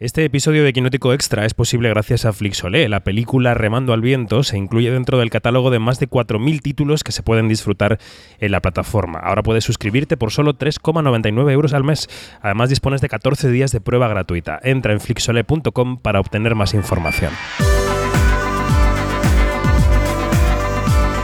Este 0.00 0.24
episodio 0.24 0.64
de 0.64 0.72
Quinótico 0.72 1.12
Extra 1.12 1.44
es 1.44 1.52
posible 1.52 1.90
gracias 1.90 2.24
a 2.24 2.32
Flixolé. 2.32 2.88
La 2.88 3.04
película 3.04 3.52
Remando 3.52 3.92
al 3.92 4.00
Viento 4.00 4.42
se 4.42 4.56
incluye 4.56 4.90
dentro 4.90 5.18
del 5.18 5.28
catálogo 5.28 5.68
de 5.68 5.78
más 5.78 6.00
de 6.00 6.08
4.000 6.08 6.62
títulos 6.62 7.04
que 7.04 7.12
se 7.12 7.22
pueden 7.22 7.48
disfrutar 7.48 7.98
en 8.38 8.50
la 8.50 8.62
plataforma. 8.62 9.18
Ahora 9.18 9.42
puedes 9.42 9.62
suscribirte 9.62 10.16
por 10.16 10.32
solo 10.32 10.54
3,99 10.54 11.52
euros 11.52 11.74
al 11.74 11.84
mes. 11.84 12.08
Además 12.40 12.70
dispones 12.70 13.02
de 13.02 13.10
14 13.10 13.50
días 13.50 13.72
de 13.72 13.82
prueba 13.82 14.08
gratuita. 14.08 14.58
Entra 14.62 14.94
en 14.94 15.00
flixolé.com 15.00 15.98
para 15.98 16.18
obtener 16.18 16.54
más 16.54 16.72
información. 16.72 17.34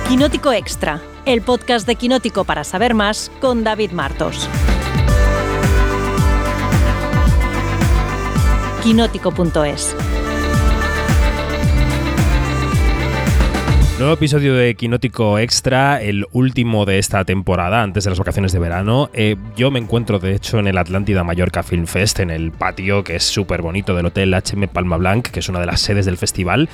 Quinótico 0.07 0.53
Extra, 0.53 1.01
el 1.25 1.41
podcast 1.41 1.87
de 1.87 1.95
Quinótico 1.95 2.45
para 2.45 2.63
saber 2.63 2.93
más 2.93 3.33
con 3.41 3.65
David 3.65 3.93
Martos. 3.93 4.51
quinótico.es. 8.87 9.97
Nuevo 13.99 14.15
episodio 14.15 14.55
de 14.55 14.77
Quinótico 14.77 15.41
Extra, 15.41 16.01
el 16.01 16.25
último 16.31 16.85
de 16.85 17.01
esta 17.01 17.25
temporada, 17.25 17.83
antes 17.83 18.05
de 18.05 18.11
las 18.11 18.19
vacaciones 18.21 18.53
de 18.53 18.61
verano. 18.61 19.11
Eh, 19.13 19.35
yo 19.57 19.73
me 19.73 19.81
encuentro, 19.81 20.21
de 20.21 20.37
hecho, 20.37 20.61
en 20.61 20.69
el 20.69 20.79
Atlántida 20.79 21.25
Mallorca 21.25 21.65
Film 21.65 21.89
Fest, 21.89 22.21
en 22.21 22.31
el 22.31 22.53
patio 22.53 23.03
que 23.03 23.17
es 23.17 23.25
súper 23.25 23.61
bonito 23.61 23.97
del 23.97 24.07
Hotel 24.07 24.33
HM 24.33 24.69
Palma 24.69 24.99
Blanc, 24.99 25.31
que 25.31 25.41
es 25.41 25.49
una 25.49 25.59
de 25.59 25.67
las 25.67 25.81
sedes 25.81 26.07
del 26.07 26.17
festival. 26.17 26.69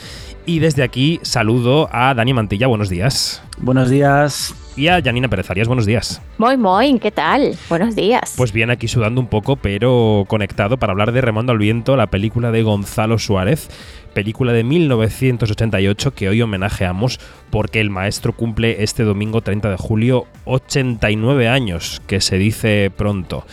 Y 0.44 0.58
desde 0.58 0.82
aquí 0.82 1.18
saludo 1.22 1.88
a 1.92 2.12
Dani 2.12 2.34
Mantilla, 2.34 2.66
buenos 2.66 2.90
días. 2.90 3.42
Buenos 3.56 3.88
días. 3.88 4.54
Y 4.74 4.88
a 4.88 5.02
Janina 5.02 5.28
Pérez 5.28 5.50
Arias, 5.50 5.68
buenos 5.68 5.84
días. 5.84 6.22
Muy, 6.38 6.56
muy, 6.56 6.98
¿qué 6.98 7.10
tal? 7.10 7.54
Buenos 7.68 7.94
días. 7.94 8.34
Pues 8.38 8.52
bien, 8.52 8.70
aquí 8.70 8.88
sudando 8.88 9.20
un 9.20 9.26
poco, 9.26 9.56
pero 9.56 10.24
conectado 10.28 10.78
para 10.78 10.92
hablar 10.92 11.12
de 11.12 11.20
Remando 11.20 11.52
al 11.52 11.58
Viento, 11.58 11.94
la 11.94 12.06
película 12.06 12.50
de 12.50 12.62
Gonzalo 12.62 13.18
Suárez, 13.18 13.68
película 14.14 14.52
de 14.52 14.64
1988 14.64 16.14
que 16.14 16.30
hoy 16.30 16.40
homenajeamos 16.40 17.20
porque 17.50 17.80
el 17.80 17.90
maestro 17.90 18.32
cumple 18.32 18.82
este 18.82 19.02
domingo 19.02 19.42
30 19.42 19.70
de 19.70 19.76
julio 19.76 20.26
89 20.46 21.48
años, 21.48 22.00
que 22.06 22.22
se 22.22 22.38
dice 22.38 22.90
pronto. 22.96 23.44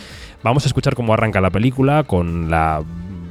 Vamos 0.42 0.64
a 0.64 0.68
escuchar 0.68 0.94
cómo 0.94 1.12
arranca 1.12 1.42
la 1.42 1.50
película 1.50 2.04
con 2.04 2.50
la 2.50 2.82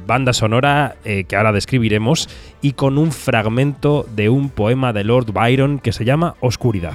banda 0.06 0.32
sonora 0.32 0.94
eh, 1.04 1.24
que 1.24 1.34
ahora 1.34 1.50
describiremos 1.50 2.28
y 2.62 2.72
con 2.72 2.98
un 2.98 3.10
fragmento 3.10 4.06
de 4.14 4.28
un 4.28 4.48
poema 4.48 4.92
de 4.92 5.02
Lord 5.02 5.32
Byron 5.32 5.80
que 5.80 5.92
se 5.92 6.04
llama 6.04 6.36
Oscuridad. 6.40 6.94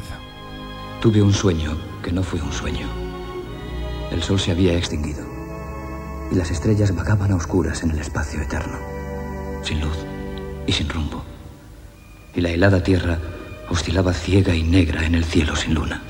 Tuve 1.06 1.22
un 1.22 1.34
sueño 1.34 1.78
que 2.02 2.12
no 2.12 2.24
fue 2.24 2.42
un 2.42 2.52
sueño. 2.52 2.88
El 4.10 4.24
sol 4.24 4.40
se 4.40 4.50
había 4.50 4.76
extinguido 4.76 5.24
y 6.32 6.36
las 6.36 6.50
estrellas 6.50 6.96
vagaban 6.96 7.32
a 7.32 7.36
oscuras 7.36 7.84
en 7.84 7.92
el 7.92 8.00
espacio 8.00 8.42
eterno, 8.42 8.80
sin 9.62 9.82
luz 9.82 9.98
y 10.66 10.72
sin 10.72 10.90
rumbo. 10.90 11.24
Y 12.34 12.42
la 12.42 12.50
helada 12.50 12.82
tierra 12.82 13.20
oscilaba 13.70 14.14
ciega 14.14 14.56
y 14.56 14.64
negra 14.64 15.06
en 15.06 15.14
el 15.14 15.24
cielo 15.24 15.56
sin 15.56 15.76
luna. 15.76 16.02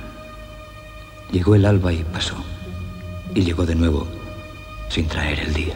Llegó 1.30 1.56
el 1.56 1.66
alba 1.66 1.92
y 1.92 2.06
pasó. 2.06 2.38
Y 3.34 3.42
llegó 3.42 3.66
de 3.66 3.76
nuevo 3.76 4.08
sin 4.88 5.10
traer 5.10 5.42
el 5.42 5.54
día. 5.54 5.76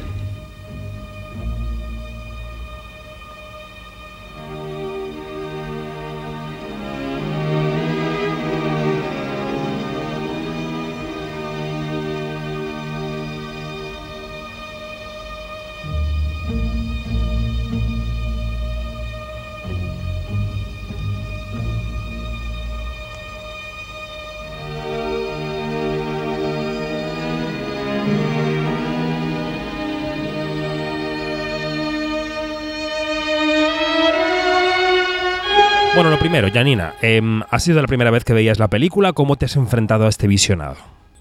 Primero, 36.30 36.54
Janina, 36.54 36.94
em, 37.02 37.42
¿ha 37.50 37.58
sido 37.58 37.82
la 37.82 37.88
primera 37.88 38.12
vez 38.12 38.24
que 38.24 38.34
veías 38.34 38.60
la 38.60 38.68
película? 38.68 39.14
¿Cómo 39.14 39.36
te 39.36 39.46
has 39.46 39.56
enfrentado 39.56 40.06
a 40.06 40.10
este 40.10 40.28
visionado? 40.28 40.76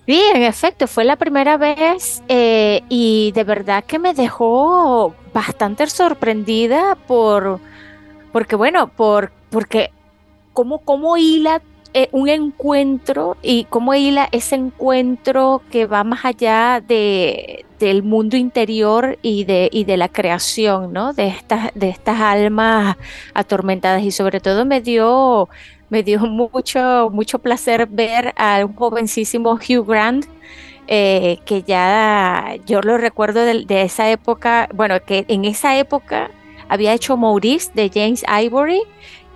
Sí, 0.05 0.23
en 0.35 0.43
efecto, 0.43 0.87
fue 0.87 1.03
la 1.05 1.17
primera 1.17 1.57
vez 1.57 2.23
eh, 2.29 2.83
y 2.91 3.33
de 3.33 3.45
verdad 3.45 3.85
que 3.85 3.99
me 3.99 4.13
dejó 4.13 5.15
bastante 5.33 5.87
sorprendida 5.87 6.95
por, 7.07 7.59
porque 8.33 8.55
bueno, 8.55 8.89
por, 8.89 9.33
porque 9.49 9.93
cómo, 10.53 10.81
cómo 10.81 11.17
hila 11.17 11.63
eh, 11.95 12.09
un 12.13 12.29
encuentro 12.29 13.37
y 13.43 13.65
cómo 13.65 13.95
hila 13.95 14.29
ese 14.31 14.57
encuentro 14.57 15.63
que 15.71 15.87
va 15.87 16.05
más 16.05 16.25
allá 16.25 16.83
de, 16.87 17.65
del 17.79 18.03
mundo 18.03 18.37
interior 18.37 19.19
y 19.23 19.45
de, 19.45 19.71
y 19.73 19.85
de 19.85 19.97
la 19.97 20.09
creación, 20.09 20.93
¿no? 20.93 21.13
De 21.13 21.29
estas, 21.29 21.71
de 21.75 21.89
estas 21.89 22.21
almas 22.21 22.97
atormentadas 23.35 24.03
y 24.03 24.11
sobre 24.11 24.41
todo 24.41 24.67
me 24.67 24.81
dio, 24.81 25.49
me 25.89 26.03
dio 26.03 26.21
mucho, 26.21 27.09
mucho 27.11 27.39
placer 27.39 27.87
ver 27.87 28.35
a 28.37 28.65
un 28.65 28.75
jovencísimo 28.75 29.53
Hugh 29.53 29.87
Grant 29.87 30.27
eh, 30.89 31.39
que 31.45 31.63
ya 31.63 32.57
yo 32.67 32.81
lo 32.81 32.99
recuerdo 32.99 33.45
de, 33.45 33.65
de, 33.65 33.83
esa 33.83 34.11
época, 34.11 34.69
bueno, 34.75 35.03
que 35.05 35.25
en 35.29 35.45
esa 35.45 35.79
época 35.79 36.31
había 36.69 36.93
hecho 36.93 37.17
Maurice 37.17 37.71
de 37.75 37.91
James 37.93 38.25
Ivory 38.29 38.83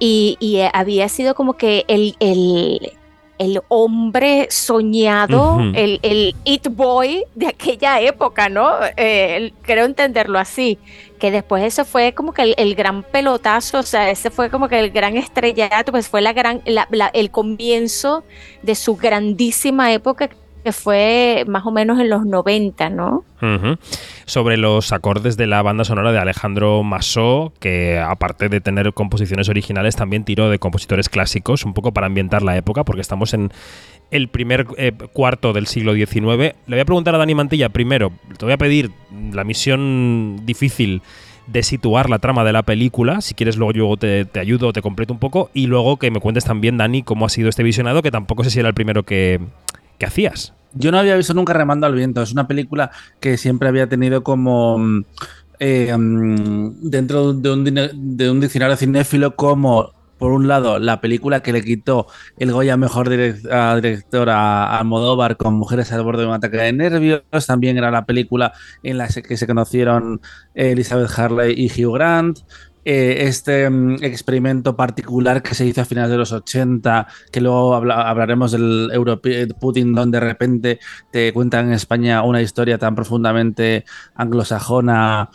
y, 0.04 0.36
y 0.40 0.58
había 0.72 1.08
sido 1.08 1.36
como 1.36 1.52
que 1.52 1.84
el, 1.86 2.16
el, 2.18 2.92
el 3.38 3.60
hombre 3.68 4.48
soñado, 4.50 5.54
uh 5.54 5.58
-huh. 5.60 5.72
el, 5.76 6.00
el, 6.02 6.34
It 6.42 6.66
Boy 6.72 7.24
de 7.36 7.46
aquella 7.46 8.00
época, 8.00 8.48
¿no? 8.48 8.68
Eh, 8.96 9.52
creo 9.62 9.84
entenderlo 9.84 10.40
así. 10.40 10.76
Que 11.20 11.30
después 11.30 11.62
eso 11.62 11.84
fue 11.84 12.14
como 12.14 12.32
que 12.32 12.42
el, 12.42 12.54
el, 12.58 12.74
gran 12.74 13.04
pelotazo, 13.04 13.78
o 13.78 13.82
sea, 13.84 14.10
ese 14.10 14.30
fue 14.30 14.50
como 14.50 14.68
que 14.68 14.80
el 14.80 14.90
gran 14.90 15.16
estrellato, 15.16 15.92
pues 15.92 16.08
fue 16.08 16.20
la 16.20 16.32
gran, 16.32 16.62
la, 16.66 16.88
la, 16.90 17.06
el 17.14 17.30
comienzo 17.30 18.24
de 18.62 18.74
su 18.74 18.96
grandísima 18.96 19.92
época 19.92 20.30
que 20.62 20.72
fue 20.72 21.44
más 21.46 21.66
o 21.66 21.72
menos 21.72 21.98
en 21.98 22.08
los 22.08 22.24
90, 22.24 22.90
¿no? 22.90 23.24
Sobre 24.24 24.56
los 24.56 24.92
acordes 24.92 25.36
de 25.36 25.48
la 25.48 25.62
banda 25.62 25.84
sonora 25.84 26.12
de 26.12 26.18
Alejandro 26.18 26.82
Masó, 26.84 27.52
que 27.58 27.98
aparte 27.98 28.48
de 28.48 28.60
tener 28.60 28.92
composiciones 28.92 29.48
originales, 29.48 29.96
también 29.96 30.24
tiró 30.24 30.48
de 30.48 30.60
compositores 30.60 31.08
clásicos, 31.08 31.64
un 31.64 31.74
poco 31.74 31.92
para 31.92 32.06
ambientar 32.06 32.42
la 32.42 32.56
época, 32.56 32.84
porque 32.84 33.00
estamos 33.00 33.34
en 33.34 33.52
el 34.12 34.28
primer 34.28 34.66
eh, 34.76 34.92
cuarto 35.12 35.52
del 35.52 35.66
siglo 35.66 35.94
XIX. 35.94 36.14
Le 36.14 36.54
voy 36.68 36.80
a 36.80 36.84
preguntar 36.84 37.14
a 37.14 37.18
Dani 37.18 37.34
Mantilla, 37.34 37.68
primero, 37.70 38.12
te 38.38 38.44
voy 38.44 38.52
a 38.52 38.58
pedir 38.58 38.92
la 39.32 39.42
misión 39.42 40.42
difícil 40.44 41.02
de 41.48 41.64
situar 41.64 42.08
la 42.08 42.20
trama 42.20 42.44
de 42.44 42.52
la 42.52 42.62
película. 42.62 43.20
Si 43.20 43.34
quieres, 43.34 43.56
luego 43.56 43.72
yo 43.72 43.96
te, 43.96 44.24
te, 44.24 44.38
ayudo, 44.38 44.72
te 44.72 44.82
completo 44.82 45.12
un 45.12 45.18
poco. 45.18 45.50
Y 45.52 45.66
luego 45.66 45.96
que 45.96 46.12
me 46.12 46.20
cuentes 46.20 46.44
también, 46.44 46.76
Dani, 46.76 47.02
cómo 47.02 47.26
ha 47.26 47.28
sido 47.28 47.48
este 47.48 47.64
visionado, 47.64 48.02
que 48.02 48.12
tampoco 48.12 48.44
sé 48.44 48.50
si 48.50 48.60
era 48.60 48.68
el 48.68 48.74
primero 48.74 49.02
que, 49.02 49.40
que 50.02 50.06
hacías. 50.06 50.52
Yo 50.74 50.90
no 50.90 50.98
había 50.98 51.16
visto 51.16 51.32
nunca 51.32 51.52
Remando 51.52 51.86
al 51.86 51.94
Viento. 51.94 52.22
Es 52.22 52.32
una 52.32 52.48
película 52.48 52.90
que 53.20 53.36
siempre 53.36 53.68
había 53.68 53.88
tenido 53.88 54.24
como. 54.24 54.80
Eh, 55.60 55.94
dentro 55.96 57.34
de 57.34 57.52
un, 57.52 57.64
de 57.64 58.30
un 58.30 58.40
diccionario 58.40 58.76
cinéfilo 58.76 59.36
como 59.36 59.92
por 60.18 60.32
un 60.32 60.48
lado, 60.48 60.78
la 60.80 61.00
película 61.00 61.40
que 61.40 61.52
le 61.52 61.62
quitó 61.62 62.06
el 62.38 62.52
Goya 62.52 62.76
Mejor 62.76 63.08
Director 63.08 64.30
a 64.30 64.78
Almodóvar 64.78 65.36
con 65.36 65.54
Mujeres 65.54 65.92
al 65.92 66.02
borde 66.02 66.22
de 66.22 66.28
un 66.28 66.34
ataque 66.34 66.56
de 66.56 66.72
nervios. 66.72 67.22
También 67.46 67.76
era 67.76 67.90
la 67.90 68.06
película 68.06 68.52
en 68.84 68.98
la 68.98 69.08
que 69.08 69.36
se 69.36 69.46
conocieron 69.46 70.20
Elizabeth 70.54 71.10
Harley 71.16 71.54
y 71.56 71.66
Hugh 71.66 71.94
Grant. 71.94 72.38
Eh, 72.84 73.28
este 73.28 73.68
um, 73.68 73.94
experimento 74.02 74.74
particular 74.76 75.40
que 75.40 75.54
se 75.54 75.64
hizo 75.64 75.82
a 75.82 75.84
finales 75.84 76.10
de 76.10 76.16
los 76.16 76.32
80, 76.32 77.06
que 77.30 77.40
luego 77.40 77.74
habla, 77.74 78.08
hablaremos 78.08 78.50
del 78.50 78.90
Europe 78.92 79.46
Putin, 79.60 79.94
donde 79.94 80.18
de 80.18 80.26
repente 80.26 80.80
te 81.12 81.32
cuentan 81.32 81.66
en 81.66 81.74
España 81.74 82.22
una 82.22 82.42
historia 82.42 82.78
tan 82.78 82.96
profundamente 82.96 83.84
anglosajona 84.16 85.30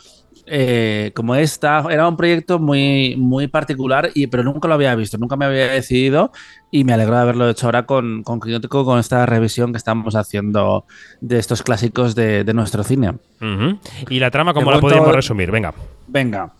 eh, 0.50 1.12
como 1.14 1.34
esta. 1.34 1.84
Era 1.90 2.06
un 2.08 2.16
proyecto 2.16 2.58
muy, 2.58 3.16
muy 3.16 3.48
particular, 3.48 4.10
y, 4.14 4.26
pero 4.26 4.42
nunca 4.42 4.68
lo 4.68 4.74
había 4.74 4.94
visto, 4.94 5.16
nunca 5.16 5.36
me 5.36 5.46
había 5.46 5.68
decidido 5.68 6.32
y 6.70 6.84
me 6.84 6.92
alegro 6.92 7.16
de 7.16 7.20
haberlo 7.22 7.48
hecho 7.48 7.66
ahora 7.66 7.86
con, 7.86 8.22
con 8.22 8.40
con 8.40 8.98
esta 8.98 9.24
revisión 9.26 9.72
que 9.72 9.78
estamos 9.78 10.14
haciendo 10.16 10.84
de 11.20 11.38
estos 11.38 11.62
clásicos 11.62 12.14
de, 12.14 12.44
de 12.44 12.54
nuestro 12.54 12.84
cine. 12.84 13.10
Uh 13.40 13.44
-huh. 13.44 13.78
¿Y 14.10 14.20
la 14.20 14.30
trama 14.30 14.52
cómo 14.52 14.70
la 14.70 14.80
podríamos 14.80 15.14
resumir? 15.14 15.50
Venga. 15.50 15.72
Venga. 16.06 16.52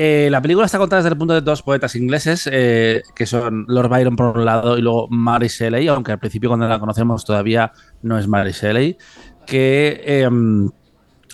Eh, 0.00 0.28
la 0.30 0.40
película 0.40 0.64
está 0.64 0.78
contada 0.78 1.02
desde 1.02 1.12
el 1.12 1.18
punto 1.18 1.34
de 1.34 1.40
dos 1.40 1.60
poetas 1.62 1.96
ingleses, 1.96 2.48
eh, 2.52 3.02
que 3.16 3.26
son 3.26 3.64
Lord 3.66 3.88
Byron 3.88 4.14
por 4.14 4.38
un 4.38 4.44
lado 4.44 4.78
y 4.78 4.80
luego 4.80 5.08
Mary 5.10 5.48
Shelley, 5.48 5.88
aunque 5.88 6.12
al 6.12 6.20
principio 6.20 6.50
cuando 6.50 6.68
la 6.68 6.78
conocemos 6.78 7.24
todavía 7.24 7.72
no 8.02 8.16
es 8.16 8.28
Mary 8.28 8.52
Shelley, 8.52 8.96
que 9.44 10.00
eh, 10.04 10.30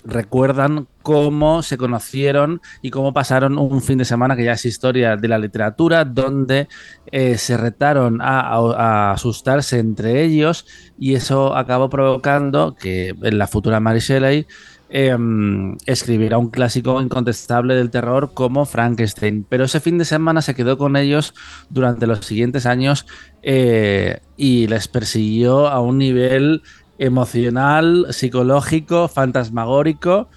recuerdan 0.03 0.87
cómo 1.01 1.61
se 1.61 1.77
conocieron 1.77 2.61
y 2.81 2.89
cómo 2.89 3.13
pasaron 3.13 3.57
un 3.57 3.81
fin 3.81 3.97
de 3.97 4.05
semana 4.05 4.35
que 4.35 4.45
ya 4.45 4.53
es 4.53 4.65
historia 4.65 5.17
de 5.17 5.27
la 5.27 5.37
literatura, 5.37 6.05
donde 6.05 6.67
eh, 7.11 7.37
se 7.37 7.57
retaron 7.57 8.19
a, 8.21 9.11
asustarse 9.11 9.79
entre 9.79 10.23
ellos 10.23 10.65
y 10.97 11.15
eso 11.15 11.55
acabó 11.55 11.89
provocando 11.89 12.75
que 12.75 13.09
en 13.09 13.37
la 13.37 13.47
futura 13.47 13.79
Mary 13.79 13.99
Shelley 13.99 14.47
em, 14.89 15.75
escribiera 15.85 16.37
un 16.37 16.49
clásico 16.49 17.01
incontestable 17.01 17.75
del 17.75 17.89
terror 17.89 18.31
como 18.33 18.65
Frankenstein. 18.65 19.45
Pero 19.47 19.65
ese 19.65 19.79
fin 19.79 19.97
de 19.97 20.05
semana 20.05 20.41
se 20.41 20.55
quedó 20.55 20.77
con 20.77 20.95
ellos 20.95 21.33
durante 21.69 22.07
los 22.07 22.25
siguientes 22.25 22.65
años 22.65 23.05
eh, 23.43 24.19
y 24.37 24.67
les 24.67 24.87
persiguió 24.87 25.67
a 25.67 25.81
un 25.81 25.97
nivel 25.97 26.61
emocional, 26.97 28.07
psicológico, 28.11 29.07
fantasmagórico 29.07 30.29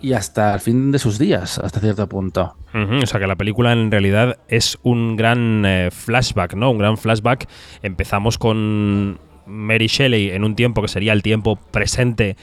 y 0.00 0.12
hasta 0.12 0.54
el 0.54 0.60
fin 0.60 0.92
de 0.92 0.98
sus 0.98 1.18
días, 1.18 1.58
hasta 1.58 1.80
cierto 1.80 2.06
punto. 2.08 2.56
o 2.74 3.06
sea 3.06 3.18
que 3.18 3.26
la 3.26 3.36
película 3.36 3.72
en 3.72 3.90
realidad 3.90 4.36
es 4.48 4.78
un 4.82 5.16
gran 5.16 5.64
eh, 5.64 5.88
flashback, 5.90 6.54
¿no? 6.54 6.70
Un 6.70 6.78
gran 6.78 6.98
flashback. 6.98 7.48
Empezamos 7.82 8.36
con 8.36 9.18
Mary 9.46 9.86
Shelley 9.86 10.30
en 10.30 10.44
un 10.44 10.56
tiempo 10.56 10.82
que 10.82 10.88
sería 10.88 11.14
el 11.14 11.22
tiempo 11.22 11.56
presente 11.56 12.36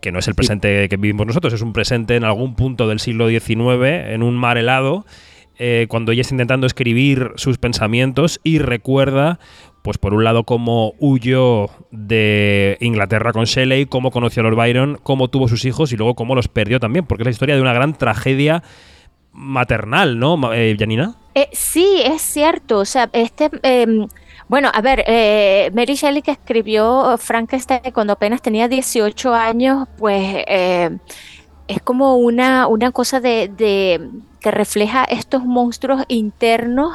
que 0.00 0.12
no 0.12 0.18
es 0.18 0.28
el 0.28 0.34
presente 0.34 0.88
que 0.88 0.96
vivimos 0.96 1.26
nosotros, 1.26 1.52
es 1.52 1.62
un 1.62 1.72
presente 1.72 2.16
en 2.16 2.24
algún 2.24 2.54
punto 2.54 2.88
del 2.88 3.00
siglo 3.00 3.28
XIX, 3.28 4.10
en 4.12 4.22
un 4.22 4.36
mar 4.36 4.58
helado, 4.58 5.06
eh, 5.58 5.86
cuando 5.88 6.12
ella 6.12 6.20
está 6.20 6.34
intentando 6.34 6.66
escribir 6.66 7.32
sus 7.36 7.58
pensamientos 7.58 8.40
y 8.44 8.58
recuerda 8.58 9.40
pues 9.82 9.98
por 9.98 10.12
un 10.12 10.22
lado 10.22 10.44
cómo 10.44 10.94
huyó 10.98 11.70
de 11.90 12.76
Inglaterra 12.80 13.32
con 13.32 13.44
Shelley, 13.44 13.86
cómo 13.86 14.10
conoció 14.10 14.40
a 14.40 14.44
Lord 14.44 14.56
Byron, 14.56 14.98
cómo 15.02 15.28
tuvo 15.28 15.48
sus 15.48 15.64
hijos 15.64 15.92
y 15.92 15.96
luego 15.96 16.14
cómo 16.14 16.34
los 16.34 16.48
perdió 16.48 16.78
también, 16.78 17.06
porque 17.06 17.22
es 17.22 17.26
la 17.26 17.30
historia 17.30 17.54
de 17.56 17.62
una 17.62 17.72
gran 17.72 17.96
tragedia 17.96 18.62
maternal, 19.32 20.18
¿no, 20.18 20.52
eh, 20.52 20.76
Janina? 20.78 21.16
Eh, 21.34 21.48
sí, 21.52 22.02
es 22.04 22.20
cierto. 22.20 22.78
O 22.78 22.84
sea, 22.84 23.08
este... 23.12 23.50
Bueno, 24.48 24.70
a 24.72 24.80
ver, 24.80 25.04
eh, 25.06 25.70
Mary 25.74 25.94
Shelley 25.94 26.22
que 26.22 26.30
escribió 26.30 27.16
Frankenstein 27.18 27.92
cuando 27.92 28.14
apenas 28.14 28.40
tenía 28.40 28.66
18 28.68 29.34
años, 29.34 29.86
pues 29.98 30.44
es 31.68 31.82
como 31.82 32.16
una, 32.16 32.66
una 32.66 32.90
cosa 32.90 33.20
de, 33.20 33.50
de, 33.54 34.10
que 34.40 34.50
refleja 34.50 35.04
estos 35.04 35.44
monstruos 35.44 36.02
internos 36.08 36.94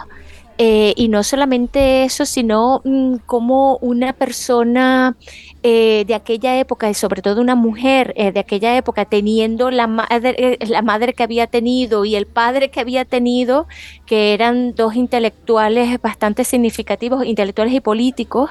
eh, 0.58 0.94
y 0.96 1.08
no 1.08 1.24
solamente 1.24 2.04
eso, 2.04 2.26
sino 2.26 2.82
mm, 2.84 3.18
como 3.26 3.78
una 3.78 4.14
persona 4.14 5.16
eh, 5.64 6.04
de 6.06 6.16
aquella 6.16 6.60
época, 6.60 6.90
y 6.90 6.94
sobre 6.94 7.22
todo 7.22 7.42
una 7.42 7.56
mujer 7.56 8.14
eh, 8.18 8.32
de 8.32 8.40
aquella 8.40 8.78
época, 8.78 9.06
teniendo 9.06 9.72
la 9.72 9.88
madre, 9.88 10.58
la 10.68 10.82
madre 10.82 11.14
que 11.14 11.24
había 11.24 11.48
tenido 11.48 12.06
y 12.06 12.16
el 12.16 12.28
padre 12.28 12.70
que 12.70 12.80
había 12.80 13.06
tenido, 13.06 13.68
que 14.06 14.34
eran 14.34 14.76
dos 14.76 14.96
intelectuales 14.96 16.02
bastante 16.02 16.44
significativos, 16.44 17.26
intelectuales 17.26 17.74
y 17.74 17.80
políticos. 17.80 18.50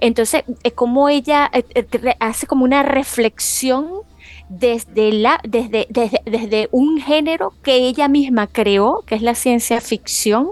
Entonces, 0.00 0.44
es 0.62 0.72
como 0.72 1.08
ella 1.08 1.50
hace 2.20 2.46
como 2.46 2.64
una 2.64 2.82
reflexión 2.82 4.02
desde, 4.48 5.12
la, 5.12 5.40
desde, 5.44 5.86
desde, 5.88 6.20
desde, 6.26 6.68
un 6.72 7.00
género 7.00 7.54
que 7.62 7.76
ella 7.76 8.08
misma 8.08 8.46
creó, 8.46 9.02
que 9.06 9.14
es 9.14 9.22
la 9.22 9.34
ciencia 9.34 9.80
ficción, 9.80 10.50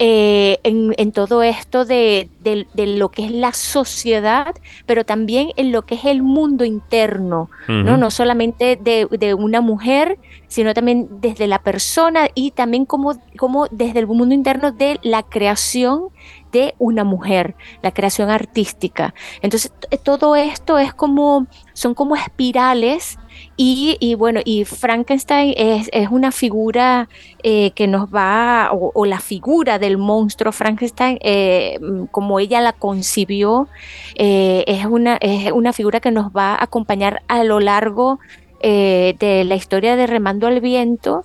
eh, 0.00 0.60
en, 0.62 1.12
todo 1.12 1.42
esto 1.42 1.84
de, 1.84 2.28
lo 2.74 3.08
que 3.10 3.24
es 3.24 3.32
la 3.32 3.52
sociedad, 3.52 4.54
pero 4.86 5.04
también 5.04 5.50
en 5.56 5.72
lo 5.72 5.82
que 5.82 5.96
es 5.96 6.04
el 6.04 6.22
mundo 6.22 6.64
interno, 6.64 7.50
¿no? 7.66 7.96
no 7.96 8.10
solamente 8.12 8.76
de, 8.76 9.34
una 9.34 9.60
mujer, 9.60 10.18
sino 10.46 10.72
también 10.72 11.08
desde 11.20 11.48
la 11.48 11.58
persona 11.58 12.28
y 12.34 12.52
también 12.52 12.86
como, 12.86 13.20
como 13.36 13.66
desde 13.72 13.98
el 13.98 14.06
mundo 14.06 14.34
interno 14.34 14.70
de 14.70 15.00
la 15.02 15.24
creación 15.24 16.10
de 16.52 16.74
una 16.78 17.02
mujer, 17.02 17.56
la 17.82 17.92
creación 17.92 18.30
artística. 18.30 19.14
Entonces, 19.42 19.72
todo 20.04 20.36
esto 20.36 20.78
es 20.78 20.94
como, 20.94 21.48
son 21.72 21.94
como 21.94 22.14
espirales 22.14 23.18
y, 23.60 24.14
bueno, 24.14 24.40
y 24.44 24.64
Frankenstein 24.64 25.52
es, 25.56 26.08
una 26.10 26.30
figura 26.30 27.08
eh, 27.42 27.72
que 27.72 27.88
nos 27.88 28.08
va, 28.08 28.70
o, 28.72 29.04
la 29.04 29.18
figura 29.18 29.80
del 29.80 29.98
monstruo 29.98 30.52
Frankenstein, 30.52 31.18
eh, 31.22 31.80
como 32.12 32.38
ella 32.38 32.60
la 32.60 32.72
concibió, 32.72 33.66
eh, 34.14 34.62
es, 34.68 34.86
una, 34.86 35.16
es 35.16 35.50
una 35.50 35.72
figura 35.72 35.98
que 35.98 36.12
nos 36.12 36.30
va 36.30 36.54
a 36.54 36.62
acompañar 36.62 37.22
a 37.26 37.42
lo 37.42 37.58
largo 37.58 38.20
de 38.62 39.44
la 39.46 39.54
historia 39.54 39.96
de 39.96 40.06
Remando 40.06 40.46
al 40.46 40.60
Viento. 40.60 41.24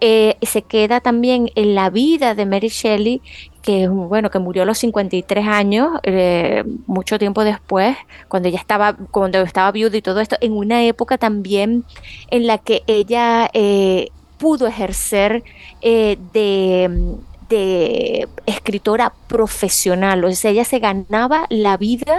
se 0.00 0.62
queda 0.62 1.00
también 1.00 1.50
en 1.54 1.74
la 1.76 1.90
vida 1.90 2.34
de 2.34 2.46
Mary 2.46 2.68
Shelley 2.68 3.22
que 3.62 3.88
bueno, 3.88 4.30
que 4.30 4.38
murió 4.38 4.62
a 4.62 4.66
los 4.66 4.78
53 4.78 5.46
años, 5.46 5.98
eh, 6.02 6.64
mucho 6.86 7.18
tiempo 7.18 7.44
después, 7.44 7.96
cuando 8.28 8.48
ella 8.48 8.58
estaba, 8.58 8.94
cuando 8.94 9.40
estaba 9.40 9.70
viuda 9.72 9.96
y 9.96 10.02
todo 10.02 10.20
esto, 10.20 10.36
en 10.40 10.52
una 10.52 10.84
época 10.84 11.18
también 11.18 11.84
en 12.30 12.46
la 12.46 12.58
que 12.58 12.82
ella 12.86 13.50
eh, 13.52 14.08
pudo 14.38 14.66
ejercer 14.66 15.44
eh, 15.82 16.16
de, 16.32 17.16
de, 17.48 18.28
escritora 18.46 19.12
profesional, 19.28 20.24
o 20.24 20.32
sea, 20.32 20.50
ella 20.50 20.64
se 20.64 20.78
ganaba 20.78 21.46
la 21.50 21.76
vida 21.76 22.18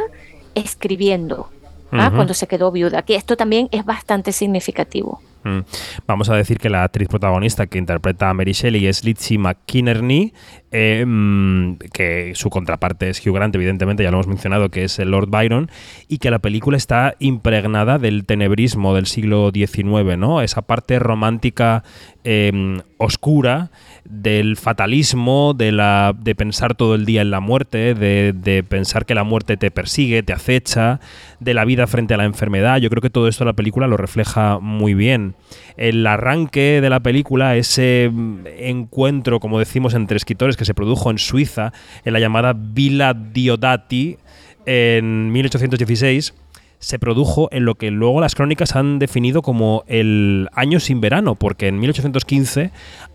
escribiendo. 0.53 1.49
¿ah? 1.91 2.11
cuando 2.13 2.33
se 2.33 2.47
quedó 2.47 2.71
viuda, 2.71 3.01
que 3.01 3.15
esto 3.15 3.35
también 3.35 3.67
es 3.71 3.83
bastante 3.83 4.31
significativo. 4.31 5.21
Mm. 5.43 5.59
Vamos 6.07 6.29
a 6.29 6.35
decir 6.35 6.59
que 6.59 6.69
la 6.69 6.83
actriz 6.83 7.07
protagonista 7.07 7.67
que 7.67 7.77
interpreta 7.77 8.29
a 8.29 8.33
Mary 8.33 8.53
Shelley 8.53 8.87
es 8.87 9.03
Lizzie 9.03 9.37
McKinney, 9.37 10.33
eh, 10.71 11.03
mm, 11.05 11.75
que 11.93 12.31
su 12.35 12.49
contraparte 12.49 13.09
es 13.09 13.25
Hugh 13.25 13.35
Grant, 13.35 13.53
evidentemente, 13.55 14.03
ya 14.03 14.11
lo 14.11 14.17
hemos 14.17 14.27
mencionado, 14.27 14.69
que 14.69 14.85
es 14.85 14.99
el 14.99 15.11
Lord 15.11 15.29
Byron, 15.29 15.69
y 16.07 16.19
que 16.19 16.31
la 16.31 16.39
película 16.39 16.77
está 16.77 17.15
impregnada 17.19 17.97
del 17.97 18.25
tenebrismo 18.25 18.95
del 18.95 19.05
siglo 19.05 19.51
XIX, 19.53 20.17
¿no? 20.17 20.41
Esa 20.41 20.61
parte 20.61 20.97
romántica 20.99 21.83
em, 22.23 22.79
oscura 22.97 23.71
del 24.05 24.57
fatalismo, 24.57 25.53
de, 25.53 25.71
la, 25.71 26.15
de 26.17 26.35
pensar 26.35 26.75
todo 26.75 26.95
el 26.95 27.05
día 27.05 27.21
en 27.21 27.31
la 27.31 27.39
muerte, 27.39 27.93
de, 27.93 28.33
de, 28.33 28.63
pensar 28.63 29.05
que 29.05 29.15
la 29.15 29.23
muerte 29.23 29.57
te 29.57 29.71
persigue, 29.71 30.23
te 30.23 30.33
acecha, 30.33 30.99
de 31.39 31.53
la 31.53 31.65
vida 31.65 31.87
frente 31.87 32.13
a 32.13 32.17
la 32.17 32.25
enfermedad. 32.25 32.77
Yo 32.77 32.89
creo 32.89 33.01
que 33.01 33.09
todo 33.09 33.27
esto 33.27 33.45
la 33.45 33.53
película 33.53 33.87
lo 33.87 33.97
refleja 33.97 34.59
muy 34.59 34.93
bien. 34.93 35.35
El 35.77 36.05
arranque 36.05 36.79
de 36.81 36.89
la 36.89 36.99
película, 36.99 37.55
ese 37.55 38.09
mm, 38.11 38.45
encuentro, 38.59 39.39
como 39.39 39.59
decimos, 39.59 39.93
entre 39.93 40.17
escritores 40.17 40.57
que 40.61 40.65
se 40.65 40.75
produjo 40.75 41.09
en 41.09 41.17
Suiza, 41.17 41.73
en 42.05 42.13
la 42.13 42.19
llamada 42.19 42.53
Villa 42.55 43.15
Diodati, 43.15 44.17
en 44.67 45.31
1816, 45.31 46.35
se 46.77 46.99
produjo 46.99 47.49
en 47.51 47.65
lo 47.65 47.73
que 47.73 47.89
luego 47.89 48.21
las 48.21 48.35
crónicas 48.35 48.75
han 48.75 48.99
definido 48.99 49.41
como 49.41 49.83
el 49.87 50.49
año 50.53 50.79
sin 50.79 51.01
verano, 51.01 51.33
porque 51.33 51.67
en 51.67 51.79
1815 51.79 52.69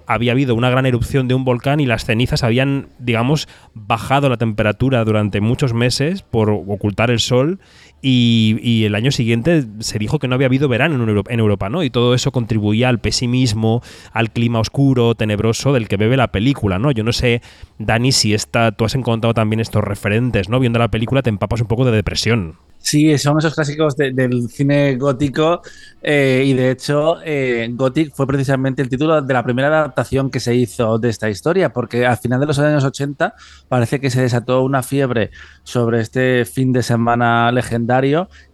había 0.08 0.32
habido 0.32 0.56
una 0.56 0.70
gran 0.70 0.86
erupción 0.86 1.28
de 1.28 1.34
un 1.34 1.44
volcán 1.44 1.78
y 1.78 1.86
las 1.86 2.04
cenizas 2.04 2.42
habían, 2.42 2.88
digamos, 2.98 3.46
bajado 3.74 4.28
la 4.28 4.38
temperatura 4.38 5.04
durante 5.04 5.40
muchos 5.40 5.72
meses 5.72 6.22
por 6.22 6.50
ocultar 6.50 7.12
el 7.12 7.20
sol 7.20 7.60
y, 8.02 8.84
el 8.84 8.94
año 8.94 9.10
siguiente 9.10 9.64
se 9.80 9.98
dijo 9.98 10.18
que 10.18 10.28
no 10.28 10.34
había 10.34 10.46
habido 10.46 10.68
verano 10.68 10.94
en 10.94 11.08
Europa, 11.08 11.32
en 11.32 11.40
Europa, 11.40 11.68
¿no? 11.68 11.82
Y 11.82 11.90
todo 11.90 12.14
eso 12.14 12.30
contribuía 12.30 12.88
al 12.88 13.00
pesimismo, 13.00 13.82
al 14.12 14.30
clima 14.30 14.60
oscuro, 14.60 15.14
tenebroso 15.14 15.72
del 15.72 15.88
que 15.88 15.96
bebe 15.96 16.16
la 16.16 16.28
película, 16.28 16.78
¿no? 16.78 16.90
Yo 16.90 17.04
no 17.04 17.12
sé, 17.12 17.42
Dani, 17.78 18.12
si 18.12 18.34
esta, 18.34 18.72
tú 18.72 18.84
has 18.84 18.94
encontrado 18.94 19.34
también 19.34 19.60
estos 19.60 19.82
referentes, 19.82 20.48
¿no? 20.48 20.60
Viendo 20.60 20.78
la 20.78 20.90
película 20.90 21.22
te 21.22 21.30
empapas 21.30 21.60
un 21.60 21.66
poco 21.66 21.84
de 21.84 21.92
depresión. 21.92 22.56
Sí, 22.78 23.18
son 23.18 23.36
esos 23.38 23.54
clásicos 23.54 23.96
del 23.96 24.48
cine 24.48 24.94
gótico 24.94 25.60
eh, 26.02 26.44
y 26.46 26.52
de 26.52 26.70
hecho 26.70 27.16
eh, 27.24 27.68
Gothic 27.72 28.14
fue 28.14 28.28
precisamente 28.28 28.80
el 28.80 28.88
título 28.88 29.20
de 29.20 29.34
la 29.34 29.42
primera 29.42 29.66
adaptación 29.66 30.30
que 30.30 30.38
se 30.38 30.54
hizo 30.54 30.96
de 30.98 31.08
esta 31.08 31.28
historia, 31.28 31.72
porque 31.72 32.06
al 32.06 32.16
final 32.16 32.38
de 32.38 32.46
los 32.46 32.60
años 32.60 32.84
80 32.84 33.34
parece 33.68 33.98
que 33.98 34.08
se 34.08 34.22
desató 34.22 34.62
una 34.62 34.84
fiebre 34.84 35.32
sobre 35.64 36.00
este 36.00 36.44
fin 36.44 36.72
de 36.72 36.84
semana 36.84 37.50
legendario 37.50 37.95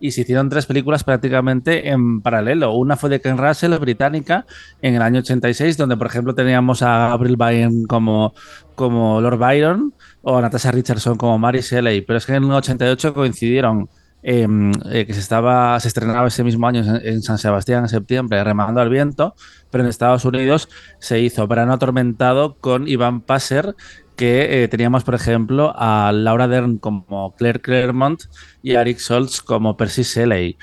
y 0.00 0.10
se 0.10 0.22
hicieron 0.22 0.48
tres 0.48 0.66
películas 0.66 1.04
prácticamente 1.04 1.88
en 1.88 2.20
paralelo. 2.20 2.74
Una 2.74 2.96
fue 2.96 3.10
de 3.10 3.20
Ken 3.20 3.38
Russell, 3.38 3.74
británica, 3.78 4.46
en 4.80 4.94
el 4.94 5.02
año 5.02 5.20
86, 5.20 5.76
donde 5.76 5.96
por 5.96 6.06
ejemplo 6.06 6.34
teníamos 6.34 6.82
a 6.82 7.08
Gabriel 7.08 7.36
Byrne 7.36 7.86
como, 7.86 8.34
como 8.74 9.20
Lord 9.20 9.38
Byron 9.38 9.94
o 10.22 10.38
a 10.38 10.42
Natasha 10.42 10.70
Richardson 10.70 11.16
como 11.16 11.38
Mary 11.38 11.60
Shelley, 11.60 12.02
pero 12.02 12.18
es 12.18 12.26
que 12.26 12.34
en 12.34 12.44
el 12.44 12.52
88 12.52 13.14
coincidieron 13.14 13.88
Em, 14.24 14.70
eh, 14.92 15.04
que 15.04 15.14
se, 15.14 15.18
estaba, 15.18 15.78
se 15.80 15.88
estrenaba 15.88 16.28
ese 16.28 16.44
mismo 16.44 16.68
año 16.68 16.84
en, 17.02 17.22
San 17.22 17.38
Sebastián, 17.38 17.82
en 17.82 17.88
septiembre, 17.88 18.44
Remando 18.44 18.80
al 18.80 18.88
Viento, 18.88 19.34
pero 19.68 19.82
en 19.82 19.90
Estados 19.90 20.24
Unidos 20.24 20.68
se 21.00 21.18
hizo 21.18 21.48
Verano 21.48 21.72
Atormentado 21.72 22.54
con 22.60 22.86
Iván 22.86 23.20
Passer, 23.22 23.74
que 24.16 24.64
eh, 24.64 24.68
teníamos, 24.68 25.04
por 25.04 25.14
ejemplo, 25.14 25.72
a 25.76 26.12
Laura 26.12 26.48
Dern 26.48 26.78
como 26.78 27.34
Claire 27.36 27.60
Claremont 27.60 28.22
y 28.62 28.74
a 28.74 28.82
Eric 28.82 28.98
Schultz 28.98 29.40
como 29.40 29.76
Percy 29.76 30.02
Shelley. 30.02 30.56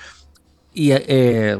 Y 0.74 0.92
eh, 0.92 1.58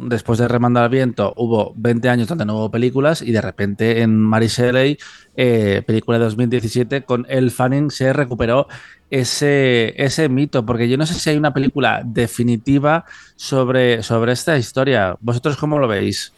después 0.00 0.38
de 0.38 0.48
Remando 0.48 0.80
al 0.80 0.88
Viento, 0.88 1.32
hubo 1.36 1.72
20 1.76 2.08
años 2.08 2.28
donde 2.28 2.44
no 2.44 2.56
hubo 2.56 2.70
películas 2.70 3.22
y 3.22 3.32
de 3.32 3.40
repente 3.40 4.02
en 4.02 4.18
Mary 4.18 4.48
Shelley, 4.48 4.98
eh, 5.36 5.82
película 5.86 6.18
de 6.18 6.24
2017, 6.24 7.02
con 7.04 7.26
El 7.28 7.50
Fanning 7.50 7.90
se 7.90 8.12
recuperó 8.12 8.68
ese, 9.10 9.94
ese 9.96 10.28
mito, 10.28 10.64
porque 10.66 10.88
yo 10.88 10.96
no 10.96 11.06
sé 11.06 11.14
si 11.14 11.30
hay 11.30 11.36
una 11.36 11.54
película 11.54 12.02
definitiva 12.04 13.04
sobre, 13.36 14.02
sobre 14.02 14.32
esta 14.32 14.56
historia. 14.58 15.16
¿Vosotros 15.20 15.56
cómo 15.56 15.78
lo 15.78 15.88
veis? 15.88 16.32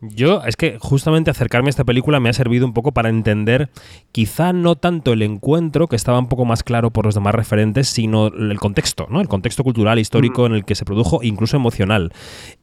Yo, 0.00 0.42
es 0.44 0.56
que 0.56 0.76
justamente 0.78 1.30
acercarme 1.30 1.68
a 1.68 1.70
esta 1.70 1.84
película 1.84 2.20
me 2.20 2.28
ha 2.28 2.32
servido 2.32 2.66
un 2.66 2.74
poco 2.74 2.92
para 2.92 3.08
entender, 3.08 3.70
quizá 4.12 4.52
no 4.52 4.76
tanto 4.76 5.12
el 5.12 5.22
encuentro, 5.22 5.88
que 5.88 5.96
estaba 5.96 6.18
un 6.18 6.28
poco 6.28 6.44
más 6.44 6.62
claro 6.62 6.90
por 6.90 7.06
los 7.06 7.14
demás 7.14 7.34
referentes, 7.34 7.88
sino 7.88 8.26
el 8.26 8.58
contexto, 8.60 9.06
¿no? 9.08 9.20
El 9.20 9.28
contexto 9.28 9.64
cultural, 9.64 9.98
histórico 9.98 10.46
en 10.46 10.52
el 10.52 10.64
que 10.64 10.74
se 10.74 10.84
produjo, 10.84 11.20
incluso 11.22 11.56
emocional. 11.56 12.12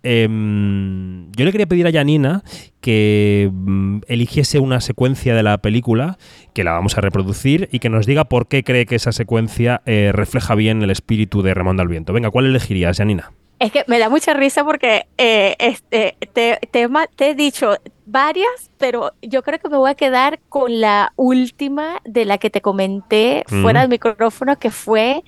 Em, 0.04 1.32
yo 1.32 1.46
le 1.46 1.52
quería 1.52 1.68
pedir 1.68 1.88
a 1.88 1.92
Janina 1.92 2.44
que 2.80 3.50
mm, 3.52 4.00
eligiese 4.08 4.60
una 4.60 4.82
secuencia 4.82 5.34
de 5.34 5.44
la 5.44 5.58
película, 5.60 6.18
que 6.54 6.64
la 6.64 6.74
vamos 6.74 6.98
a 6.98 7.02
reproducir, 7.02 7.70
y 7.72 7.80
que 7.80 7.90
nos 7.90 8.06
diga 8.06 8.26
por 8.26 8.48
qué 8.48 8.64
cree 8.64 8.86
que 8.86 8.96
esa 8.96 9.12
secuencia 9.12 9.82
eh, 9.86 10.12
refleja 10.14 10.54
bien 10.56 10.82
el 10.84 10.92
espíritu 10.92 11.42
de 11.42 11.54
Ramón 11.54 11.78
del 11.78 11.88
Viento. 11.88 12.14
Venga, 12.14 12.30
¿cuál 12.30 12.46
elegirías, 12.46 12.98
Janina? 12.98 13.32
Es 13.62 13.72
que 13.72 13.86
me 13.86 14.00
da 14.00 14.10
mucha 14.10 14.34
risa 14.34 14.66
porque 14.66 15.06
eh, 15.20 15.56
este, 15.60 16.18
te, 16.34 16.58
te, 16.72 16.90
he 17.20 17.36
dicho 17.36 17.76
varias, 18.08 18.72
pero 18.80 19.12
yo 19.22 19.44
creo 19.44 19.60
que 19.60 19.70
me 19.70 19.78
voy 19.78 19.92
a 19.92 19.94
quedar 19.94 20.40
con 20.50 20.82
la 20.82 21.14
última 21.16 22.02
de 22.04 22.26
la 22.26 22.40
que 22.40 22.50
te 22.50 22.62
comenté 22.62 23.44
fuera 23.46 23.82
del 23.82 23.90
micrófono, 23.90 24.58
que 24.58 24.72
fue 24.72 25.24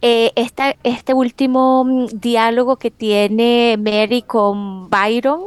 eh, 0.00 0.30
este 0.84 1.12
último 1.12 1.84
mm, 1.84 2.06
diálogo 2.20 2.76
que 2.76 2.92
tiene 2.92 3.76
Mary 3.76 4.22
con 4.22 4.88
Byron, 4.88 5.46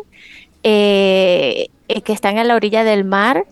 eh, 0.63 1.70
que 2.04 2.12
están 2.12 2.38
a 2.38 2.44
la 2.44 2.56
orilla 2.56 2.84
del 2.84 3.06
mar. 3.06 3.46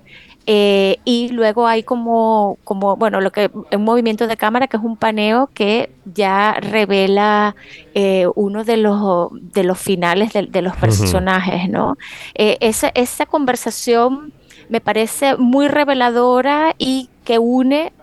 Eh, 0.45 0.97
y 1.05 1.29
luego 1.29 1.67
hay 1.67 1.83
como, 1.83 2.57
como, 2.65 2.97
bueno, 2.97 3.21
lo 3.21 3.31
que 3.31 3.49
un 3.71 3.83
movimiento 3.83 4.27
de 4.27 4.35
cámara 4.35 4.67
que 4.67 4.75
es 4.75 4.83
un 4.83 4.97
paneo 4.97 5.49
que 5.53 5.89
ya 6.13 6.53
revela 6.59 7.55
eh, 7.93 8.27
uno 8.35 8.65
de 8.65 8.75
los, 8.75 9.29
de 9.31 9.63
los 9.63 9.79
finales 9.79 10.33
de, 10.33 10.61
los 10.61 10.75
personajes, 10.75 11.69
¿no? 11.69 11.97
Eh, 12.35 12.57
esa, 12.59 12.89
esa 12.89 13.25
conversación 13.25 14.33
me 14.67 14.81
parece 14.81 15.37
muy 15.37 15.69
reveladora 15.69 16.75
y 16.77 17.09
que 17.23 17.39
une 17.39 17.93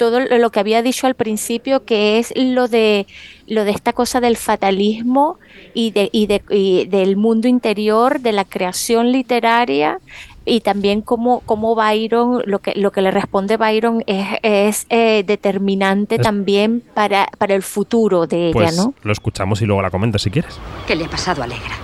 todo 0.00 0.20
lo 0.20 0.50
que 0.50 0.60
había 0.60 0.80
dicho 0.80 1.06
al 1.06 1.14
principio, 1.14 1.84
que 1.84 2.18
es 2.18 2.32
lo 2.34 2.68
de, 2.68 3.06
lo 3.46 3.64
de 3.64 3.72
esta 3.72 3.92
cosa 3.92 4.18
del 4.18 4.38
fatalismo 4.38 5.38
y, 5.74 5.90
de, 5.90 6.08
y, 6.10 6.26
de, 6.26 6.42
y 6.48 6.86
del 6.86 7.18
mundo 7.18 7.48
interior, 7.48 8.20
de 8.20 8.32
la 8.32 8.46
creación 8.46 9.12
literaria, 9.12 9.98
y 10.44 10.60
también 10.60 11.02
cómo, 11.02 11.40
cómo 11.46 11.74
Byron, 11.74 12.42
lo 12.46 12.60
que, 12.60 12.72
lo 12.74 12.92
que 12.92 13.02
le 13.02 13.10
responde 13.10 13.56
Byron 13.56 14.02
es, 14.06 14.26
es 14.42 14.86
eh, 14.88 15.22
determinante 15.26 16.18
también 16.18 16.82
para, 16.94 17.28
para 17.38 17.54
el 17.54 17.62
futuro 17.62 18.26
de 18.26 18.46
ella, 18.48 18.52
pues 18.52 18.76
¿no? 18.76 18.94
Lo 19.02 19.12
escuchamos 19.12 19.62
y 19.62 19.66
luego 19.66 19.82
la 19.82 19.90
comentas 19.90 20.22
si 20.22 20.30
quieres. 20.30 20.58
¿Qué 20.86 20.96
le 20.96 21.04
ha 21.04 21.08
pasado 21.08 21.42
a 21.42 21.44
Alegra? 21.44 21.76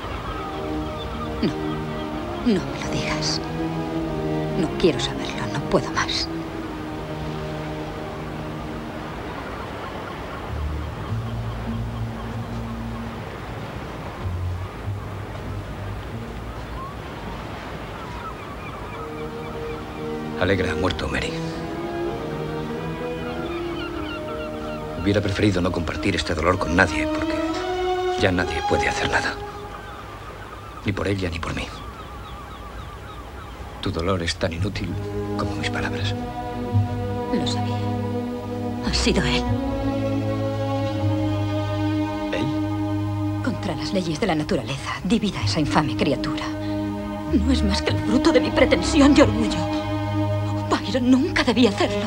No, 1.43 1.53
no 2.53 2.61
me 2.61 2.85
lo 2.85 2.91
digas. 2.93 3.41
No 4.61 4.69
quiero 4.79 4.99
saberlo, 4.99 5.47
no 5.53 5.61
puedo 5.71 5.91
más. 5.93 6.29
Alegra 20.41 20.73
ha 20.73 20.75
muerto, 20.75 21.09
Mary. 21.09 21.33
Hubiera 25.03 25.21
preferido 25.23 25.63
no 25.63 25.73
compartir 25.73 26.15
este 26.15 26.35
dolor 26.35 26.59
con 26.59 26.77
nadie, 26.77 27.07
porque 27.07 27.35
ya 28.21 28.31
nadie 28.31 28.61
puede 28.69 28.87
hacer 28.87 29.11
nada. 29.11 29.35
Ni 30.85 30.93
por 30.93 31.09
ella 31.09 31.31
ni 31.31 31.39
por 31.39 31.55
mí. 31.55 31.67
Tu 33.81 33.91
dolor 33.91 34.23
es 34.23 34.37
tan 34.37 34.53
inútil 34.53 34.93
como 35.39 35.55
mis 35.57 35.71
palabras. 35.71 36.15
Lo 37.33 37.47
sabía. 37.47 37.77
Ha 38.87 38.93
sido 38.93 39.23
él. 39.23 39.43
¿Él? 42.33 43.43
Contra 43.43 43.75
las 43.75 43.95
leyes 43.95 44.21
de 44.21 44.27
la 44.27 44.35
naturaleza, 44.35 45.01
divida 45.03 45.43
esa 45.43 45.61
infame 45.61 45.97
criatura. 45.97 46.45
No 47.33 47.51
es 47.51 47.63
más 47.63 47.81
que 47.81 47.91
el 47.91 47.99
fruto 48.01 48.33
de 48.33 48.41
mi 48.41 48.51
pretensión 48.51 49.15
y 49.17 49.21
orgullo. 49.23 49.76
Byron 50.87 51.11
nunca 51.11 51.43
debía 51.43 51.71
hacerlo. 51.71 52.07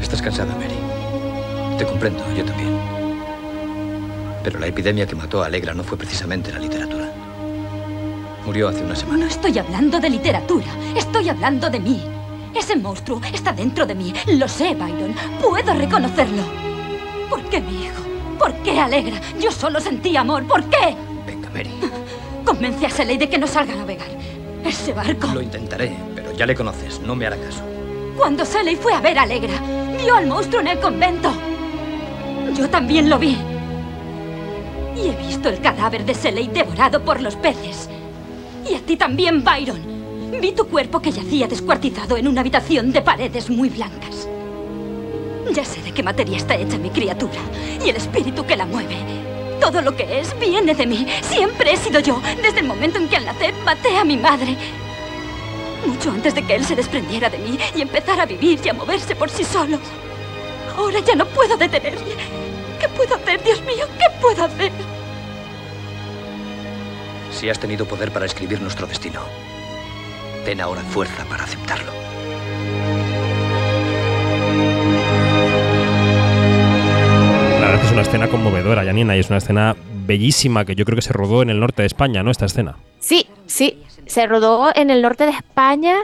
Estás 0.00 0.20
cansada, 0.20 0.54
Mary. 0.56 0.74
Te 1.78 1.84
comprendo, 1.84 2.22
yo 2.34 2.44
también. 2.44 2.78
Pero 4.42 4.58
la 4.58 4.66
epidemia 4.66 5.06
que 5.06 5.14
mató 5.14 5.42
a 5.42 5.46
Alegra 5.46 5.74
no 5.74 5.84
fue 5.84 5.98
precisamente 5.98 6.52
la 6.52 6.58
literatura. 6.58 7.12
Murió 8.44 8.68
hace 8.68 8.82
una 8.82 8.96
semana. 8.96 9.24
No 9.24 9.26
estoy 9.26 9.58
hablando 9.58 9.98
de 10.00 10.10
literatura, 10.10 10.66
estoy 10.96 11.28
hablando 11.28 11.68
de 11.68 11.80
mí. 11.80 12.02
Ese 12.54 12.76
monstruo 12.76 13.20
está 13.32 13.52
dentro 13.52 13.86
de 13.86 13.94
mí. 13.94 14.12
Lo 14.26 14.48
sé, 14.48 14.74
Byron. 14.74 15.14
Puedo 15.40 15.74
reconocerlo. 15.74 16.42
¿Por 17.28 17.42
qué 17.50 17.60
mi 17.60 17.84
hijo? 17.84 18.02
¿Por 18.38 18.52
qué 18.62 18.80
Alegra? 18.80 19.20
Yo 19.40 19.50
solo 19.50 19.80
sentí 19.80 20.16
amor. 20.16 20.44
¿Por 20.46 20.64
qué? 20.64 20.96
Venga, 21.26 21.50
Mary. 21.50 21.70
Convence 22.44 22.86
a 22.86 22.90
Seley 22.90 23.18
de 23.18 23.28
que 23.28 23.38
no 23.38 23.46
salga 23.46 23.74
a 23.74 23.76
navegar. 23.76 24.08
Ese 24.66 24.92
barco. 24.92 25.28
Lo 25.32 25.40
intentaré, 25.40 25.96
pero 26.14 26.32
ya 26.32 26.44
le 26.44 26.54
conoces. 26.54 27.00
No 27.00 27.14
me 27.14 27.26
hará 27.26 27.36
caso. 27.36 27.62
Cuando 28.16 28.44
Sally 28.44 28.74
fue 28.74 28.92
a 28.92 29.00
ver 29.00 29.18
a 29.18 29.22
Alegra, 29.22 29.60
vio 30.02 30.14
al 30.16 30.26
monstruo 30.26 30.60
en 30.60 30.68
el 30.68 30.80
convento. 30.80 31.32
Yo 32.56 32.68
también 32.68 33.08
lo 33.08 33.18
vi. 33.18 33.36
Y 34.96 35.08
he 35.08 35.26
visto 35.26 35.48
el 35.48 35.60
cadáver 35.60 36.04
de 36.04 36.14
Seley 36.14 36.48
devorado 36.48 37.04
por 37.04 37.20
los 37.20 37.36
peces. 37.36 37.88
Y 38.68 38.74
a 38.74 38.80
ti 38.80 38.96
también, 38.96 39.44
Byron. 39.44 40.40
Vi 40.40 40.52
tu 40.52 40.66
cuerpo 40.66 41.00
que 41.00 41.12
yacía 41.12 41.46
descuartizado 41.46 42.16
en 42.16 42.26
una 42.26 42.40
habitación 42.40 42.90
de 42.90 43.02
paredes 43.02 43.48
muy 43.48 43.68
blancas. 43.68 44.28
Ya 45.52 45.64
sé 45.64 45.80
de 45.82 45.92
qué 45.92 46.02
materia 46.02 46.36
está 46.36 46.56
hecha 46.56 46.76
mi 46.76 46.90
criatura 46.90 47.38
y 47.84 47.90
el 47.90 47.96
espíritu 47.96 48.44
que 48.44 48.56
la 48.56 48.66
mueve. 48.66 49.25
Todo 49.60 49.80
lo 49.82 49.96
que 49.96 50.20
es 50.20 50.38
viene 50.38 50.74
de 50.74 50.86
mí. 50.86 51.06
Siempre 51.22 51.72
he 51.72 51.76
sido 51.76 52.00
yo, 52.00 52.20
desde 52.42 52.60
el 52.60 52.66
momento 52.66 52.98
en 52.98 53.08
que 53.08 53.16
al 53.16 53.26
nacer 53.26 53.54
maté 53.64 53.96
a 53.96 54.04
mi 54.04 54.16
madre. 54.16 54.56
Mucho 55.86 56.10
antes 56.10 56.34
de 56.34 56.42
que 56.42 56.54
él 56.54 56.64
se 56.64 56.76
desprendiera 56.76 57.30
de 57.30 57.38
mí 57.38 57.58
y 57.74 57.82
empezara 57.82 58.22
a 58.22 58.26
vivir 58.26 58.60
y 58.64 58.68
a 58.68 58.74
moverse 58.74 59.14
por 59.14 59.30
sí 59.30 59.44
solo. 59.44 59.78
Ahora 60.76 61.00
ya 61.00 61.14
no 61.14 61.26
puedo 61.26 61.56
detenerle. 61.56 62.16
¿Qué 62.80 62.88
puedo 62.88 63.14
hacer, 63.14 63.42
Dios 63.42 63.62
mío? 63.62 63.86
¿Qué 63.98 64.06
puedo 64.20 64.44
hacer? 64.44 64.72
Si 67.30 67.48
has 67.48 67.58
tenido 67.58 67.86
poder 67.86 68.12
para 68.12 68.26
escribir 68.26 68.60
nuestro 68.60 68.86
destino, 68.86 69.20
ten 70.44 70.60
ahora 70.60 70.82
fuerza 70.82 71.24
para 71.24 71.44
aceptarlo. 71.44 72.05
Una 77.96 78.02
escena 78.02 78.28
conmovedora, 78.28 78.84
Janina, 78.84 79.16
y 79.16 79.20
es 79.20 79.30
una 79.30 79.38
escena 79.38 79.74
bellísima 80.06 80.66
que 80.66 80.74
yo 80.74 80.84
creo 80.84 80.96
que 80.96 81.02
se 81.02 81.14
rodó 81.14 81.40
en 81.40 81.48
el 81.48 81.58
norte 81.58 81.80
de 81.80 81.86
España, 81.86 82.22
¿no? 82.22 82.30
Esta 82.30 82.44
escena. 82.44 82.76
Sí, 83.00 83.26
sí, 83.46 83.78
se 84.04 84.26
rodó 84.26 84.68
en 84.74 84.90
el 84.90 85.00
norte 85.00 85.24
de 85.24 85.30
España 85.30 85.94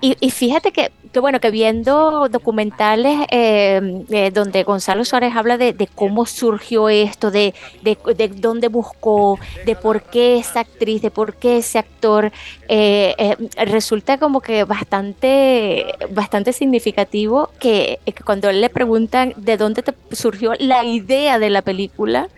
y, 0.00 0.30
fíjate 0.30 0.72
que, 0.72 0.92
bueno, 1.20 1.40
que 1.40 1.50
viendo 1.50 2.28
documentales 2.28 3.26
eh, 3.30 4.04
eh, 4.10 4.30
donde 4.32 4.62
Gonzalo 4.62 5.04
Suárez 5.04 5.36
habla 5.36 5.58
de, 5.58 5.88
cómo 5.94 6.26
surgió 6.26 6.88
esto, 6.88 7.30
de, 7.30 7.54
de, 7.82 8.28
dónde 8.28 8.68
buscó, 8.68 9.38
de 9.66 9.76
por 9.76 10.02
qué 10.02 10.38
esa 10.38 10.60
actriz, 10.60 11.02
de 11.02 11.10
por 11.10 11.34
qué 11.34 11.58
ese 11.58 11.78
actor, 11.78 12.32
eh, 12.68 13.36
resulta 13.66 14.18
como 14.18 14.40
que 14.40 14.64
bastante, 14.64 15.94
bastante 16.10 16.52
significativo 16.52 17.50
que, 17.58 18.00
que 18.04 18.24
cuando 18.24 18.50
le 18.50 18.68
preguntan 18.70 19.34
de 19.36 19.56
dónde 19.56 19.82
te 19.82 19.94
surgió 20.12 20.52
la 20.58 20.84
idea 20.84 21.38
de 21.38 21.50
la 21.50 21.62
película, 21.62 22.28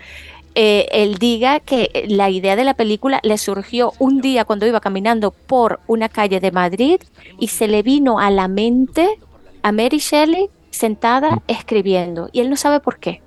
eh, 0.54 0.87
él 0.92 1.18
diga 1.18 1.61
que 1.61 2.04
la 2.08 2.30
idea 2.30 2.54
de 2.54 2.64
la 2.64 2.75
película 2.75 3.20
le 3.23 3.38
surgió 3.38 3.92
un 3.99 4.20
día 4.20 4.44
cuando 4.44 4.66
iba 4.66 4.80
caminando 4.80 5.32
por 5.32 5.80
una 5.87 6.08
calle 6.08 6.38
de 6.38 6.52
Madrid 6.52 7.00
y 7.38 7.49
se 7.49 7.66
le 7.66 7.82
vino 7.82 8.20
a 8.20 8.30
la 8.30 8.46
mente 8.46 9.18
a 9.62 9.73
Mary 9.73 9.99
Shelley 9.99 10.49
sentada 10.70 11.42
escribiendo 11.49 12.28
y 12.32 12.40
él 12.40 12.50
no 12.50 12.56
sabe 12.56 12.80
por 12.80 12.99
qué. 12.99 13.20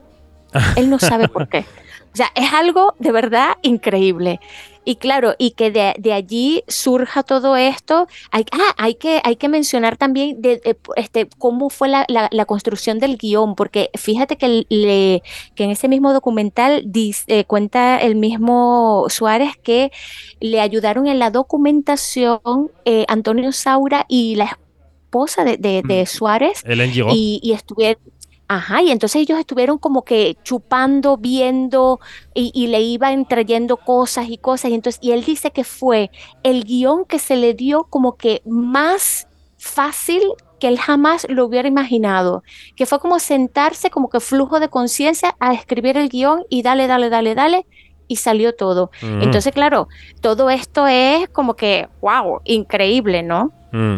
Él 0.76 0.90
no 0.90 1.00
sabe 1.00 1.28
por 1.28 1.50
qué. 1.50 1.66
O 2.18 2.24
sea, 2.26 2.32
es 2.34 2.52
algo 2.52 2.96
de 2.98 3.12
verdad 3.12 3.58
increíble. 3.62 4.40
Y 4.84 4.96
claro, 4.96 5.36
y 5.38 5.52
que 5.52 5.70
de, 5.70 6.14
allí 6.14 6.64
surja 6.68 7.22
todo 7.22 7.56
esto. 7.58 8.08
Hay, 8.32 8.46
ah, 8.52 8.74
hay, 8.78 8.96
que, 8.96 9.22
hay 9.24 9.36
que 9.36 9.50
mencionar 9.50 9.98
también 9.98 10.42
de, 10.42 10.60
este, 10.96 11.28
cómo 11.38 11.70
fue 11.70 11.90
la, 11.90 12.46
construcción 12.48 12.98
del 12.98 13.18
guion, 13.18 13.54
porque 13.54 13.92
fíjate 13.94 14.36
que, 14.38 14.66
le, 14.68 15.22
que 15.54 15.64
en 15.66 15.70
ese 15.70 15.88
mismo 15.90 16.12
documental 16.12 16.84
dice, 16.88 17.46
cuenta 17.46 17.98
el 17.98 18.16
mismo 18.16 19.06
Suárez 19.10 19.52
que 19.62 19.92
le 20.40 20.60
ayudaron 20.60 21.06
en 21.06 21.20
la 21.20 21.30
documentación 21.30 22.72
eh, 22.86 23.06
Antonio 23.10 23.52
Saura 23.52 24.08
y 24.08 24.34
la 24.38 24.58
esposa 25.04 25.44
de, 25.44 25.58
de, 25.58 25.84
de 25.86 26.02
mm. 26.02 26.08
Suárez. 26.08 26.64
y, 26.66 27.40
y 27.44 27.52
estuvieron 27.52 28.02
Ajá, 28.50 28.82
y 28.82 28.92
entonces 28.92 29.22
ellos 29.22 29.40
estuvieron 29.40 29.78
como 29.78 30.04
que 30.04 30.38
chupando, 30.44 31.18
viendo 31.18 32.00
y, 32.34 32.68
le 32.68 32.82
iban 32.82 33.28
trayendo 33.28 33.76
cosas 33.76 34.30
y 34.30 34.38
cosas. 34.38 34.72
Y, 34.72 34.76
entonces, 34.76 35.00
y 35.04 35.12
él 35.12 35.26
dice 35.26 35.52
que 35.52 35.66
fue 35.66 36.12
el 36.44 36.64
guion 36.64 37.04
que 37.06 37.20
se 37.20 37.36
le 37.36 37.54
dio 37.54 37.84
como 37.90 38.16
que 38.16 38.42
más 38.46 39.28
fácil 39.58 40.22
que 40.60 40.70
él 40.70 40.80
jamás 40.80 41.28
lo 41.30 41.46
hubiera 41.46 41.68
imaginado, 41.68 42.44
que 42.76 42.86
fue 42.86 43.00
como 43.00 43.20
sentarse 43.20 43.90
como 43.90 44.10
que 44.10 44.20
flujo 44.20 44.60
de 44.60 44.70
conciencia 44.70 45.36
a 45.40 45.54
escribir 45.54 45.98
el 45.98 46.10
guion 46.10 46.46
y 46.50 46.62
dale, 46.62 46.88
dale, 46.88 47.10
dale, 47.10 47.36
dale, 47.36 47.66
y 48.08 48.16
salió 48.16 48.56
todo. 48.56 48.92
Entonces, 49.02 49.54
claro, 49.54 49.88
todo 50.22 50.50
esto 50.50 50.88
es 50.88 51.28
como 51.30 51.56
que, 51.56 51.90
wow, 52.02 52.42
increíble, 52.46 53.22
¿no? 53.22 53.52
Mm. 53.72 53.98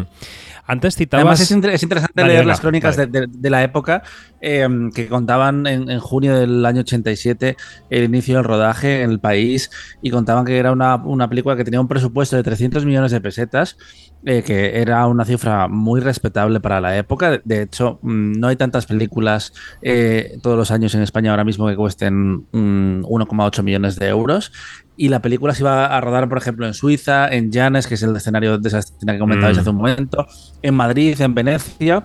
Antes 0.70 0.94
citabas. 0.94 1.24
Además, 1.24 1.40
es, 1.40 1.82
interesante 1.82 2.24
leer 2.24 2.46
las 2.46 2.60
crónicas 2.60 2.96
de, 2.96 3.50
la 3.50 3.64
época 3.64 4.04
em, 4.40 4.92
que 4.92 5.08
contaban 5.08 5.66
en, 5.66 5.98
junio 5.98 6.38
del 6.38 6.64
año 6.64 6.82
87 6.82 7.56
el 7.90 8.04
inicio 8.04 8.36
del 8.36 8.44
rodaje 8.44 9.02
en 9.02 9.10
el 9.10 9.18
país 9.18 9.72
y 10.00 10.10
contaban 10.10 10.44
que 10.44 10.58
era 10.58 10.70
una, 10.70 10.94
una 10.94 11.28
película 11.28 11.56
que 11.56 11.64
tenía 11.64 11.80
un 11.80 11.88
presupuesto 11.88 12.36
de 12.36 12.44
300 12.44 12.86
millones 12.86 13.10
de 13.10 13.20
pesetas 13.20 13.78
eh, 14.26 14.42
que 14.42 14.78
era 14.82 15.06
una 15.06 15.24
cifra 15.24 15.66
muy 15.66 15.98
respetable 15.98 16.60
para 16.60 16.78
la 16.80 16.96
época. 16.96 17.40
De 17.42 17.62
hecho, 17.62 17.98
mm, 18.02 18.32
no 18.38 18.48
hay 18.48 18.56
tantas 18.56 18.84
películas 18.84 19.54
eh, 19.80 20.38
todos 20.42 20.58
los 20.58 20.70
años 20.70 20.94
en 20.94 21.00
España 21.00 21.30
ahora 21.30 21.44
mismo 21.44 21.66
que 21.66 21.74
cuesten 21.74 22.46
1,8 22.52 23.62
mm, 23.62 23.64
millones 23.64 23.96
de 23.96 24.08
euros. 24.08 24.52
Y 25.00 25.08
la 25.08 25.22
película 25.22 25.54
se 25.54 25.62
iba 25.62 25.86
a 25.86 25.98
rodar, 26.02 26.28
por 26.28 26.36
ejemplo, 26.36 26.66
en 26.66 26.74
Suiza, 26.74 27.26
en 27.26 27.50
Llanes, 27.50 27.86
que 27.86 27.94
es 27.94 28.02
el 28.02 28.14
escenario 28.14 28.58
de 28.58 28.68
esa 28.68 28.80
escena 28.80 29.14
que 29.14 29.18
comentabais 29.18 29.56
mm. 29.56 29.60
hace 29.60 29.70
un 29.70 29.76
momento, 29.76 30.26
en 30.60 30.74
Madrid, 30.74 31.18
en 31.18 31.34
Venecia. 31.34 32.04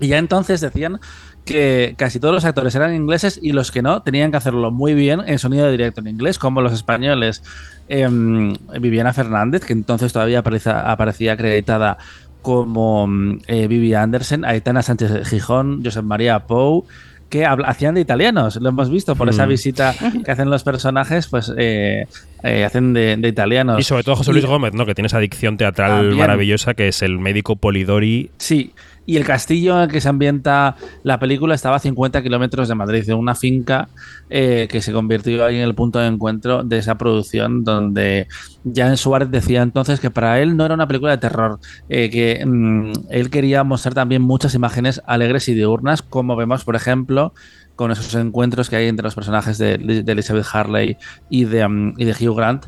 Y 0.00 0.08
ya 0.08 0.18
entonces 0.18 0.60
decían 0.60 0.98
que 1.44 1.94
casi 1.96 2.18
todos 2.18 2.34
los 2.34 2.44
actores 2.44 2.74
eran 2.74 2.96
ingleses 2.96 3.38
y 3.40 3.52
los 3.52 3.70
que 3.70 3.80
no 3.80 4.02
tenían 4.02 4.32
que 4.32 4.38
hacerlo 4.38 4.72
muy 4.72 4.92
bien 4.94 5.20
en 5.24 5.38
sonido 5.38 5.66
de 5.66 5.70
directo 5.70 6.00
en 6.00 6.08
inglés, 6.08 6.40
como 6.40 6.62
los 6.62 6.72
españoles. 6.72 7.44
Em, 7.86 8.54
Viviana 8.80 9.12
Fernández, 9.12 9.64
que 9.64 9.72
entonces 9.72 10.12
todavía 10.12 10.40
aparecía, 10.40 11.32
acreditada 11.34 11.98
como 12.42 13.08
eh, 13.46 13.68
Vivi 13.68 13.94
Anderson, 13.94 14.44
Aitana 14.44 14.82
Sánchez 14.82 15.28
Gijón, 15.28 15.84
Josep 15.84 16.02
María 16.02 16.40
Pou, 16.40 16.86
que 17.32 17.46
hacían 17.46 17.94
de 17.94 18.02
italianos. 18.02 18.56
Lo 18.56 18.68
hemos 18.68 18.90
visto 18.90 19.16
por 19.16 19.26
esa 19.30 19.46
mm. 19.46 19.48
visita 19.48 19.94
que 20.22 20.30
hacen 20.30 20.50
los 20.50 20.64
personajes, 20.64 21.28
pues 21.28 21.50
eh, 21.56 22.06
eh, 22.42 22.64
hacen 22.64 22.92
de, 22.92 23.18
italianos. 23.26 23.80
Y 23.80 23.84
sobre 23.84 24.02
todo 24.04 24.16
José 24.16 24.32
Luis 24.32 24.44
Gómez, 24.44 24.74
¿no? 24.74 24.84
Que 24.84 24.94
tiene 24.94 25.06
esa 25.06 25.16
adicción 25.16 25.56
teatral 25.56 26.14
maravillosa 26.14 26.74
que 26.74 26.88
es 26.88 27.00
el 27.00 27.18
médico 27.18 27.56
Polidori. 27.56 28.30
Sí, 28.36 28.74
y 29.04 29.16
el 29.16 29.24
castillo 29.24 29.76
en 29.76 29.82
el 29.82 29.88
que 29.88 30.00
se 30.00 30.08
ambienta 30.08 30.76
la 31.02 31.18
película 31.18 31.54
estaba 31.54 31.76
a 31.76 31.80
50 31.80 32.22
kilómetros 32.22 32.68
de 32.68 32.74
Madrid, 32.74 33.04
de 33.04 33.14
una 33.14 33.34
finca 33.34 33.88
eh, 34.30 34.68
que 34.70 34.80
se 34.80 34.92
convirtió 34.92 35.44
ahí 35.44 35.56
en 35.56 35.62
el 35.62 35.74
punto 35.74 35.98
de 35.98 36.06
encuentro 36.06 36.62
de 36.62 36.78
esa 36.78 36.96
producción, 36.96 37.64
donde 37.64 38.28
Jan 38.74 38.96
Suárez 38.96 39.30
decía 39.30 39.62
entonces 39.62 40.00
que 40.00 40.10
para 40.10 40.40
él 40.40 40.56
no 40.56 40.64
era 40.64 40.74
una 40.74 40.86
película 40.86 41.12
de 41.12 41.18
terror, 41.18 41.58
eh, 41.88 42.10
que 42.10 42.44
mm, 42.44 42.92
él 43.10 43.30
quería 43.30 43.64
mostrar 43.64 43.94
también 43.94 44.22
muchas 44.22 44.54
imágenes 44.54 45.02
alegres 45.06 45.48
y 45.48 45.54
diurnas, 45.54 46.02
como 46.02 46.36
vemos, 46.36 46.64
por 46.64 46.76
ejemplo, 46.76 47.34
con 47.74 47.90
esos 47.90 48.14
encuentros 48.14 48.70
que 48.70 48.76
hay 48.76 48.86
entre 48.86 49.04
los 49.04 49.14
personajes 49.14 49.58
de, 49.58 49.74
Elizabeth 50.06 50.46
Harley 50.52 50.96
y 51.30 51.44
de, 51.44 51.66
mm, 51.66 51.94
y 51.96 52.04
de 52.04 52.12
Hugh 52.12 52.36
Grant 52.36 52.66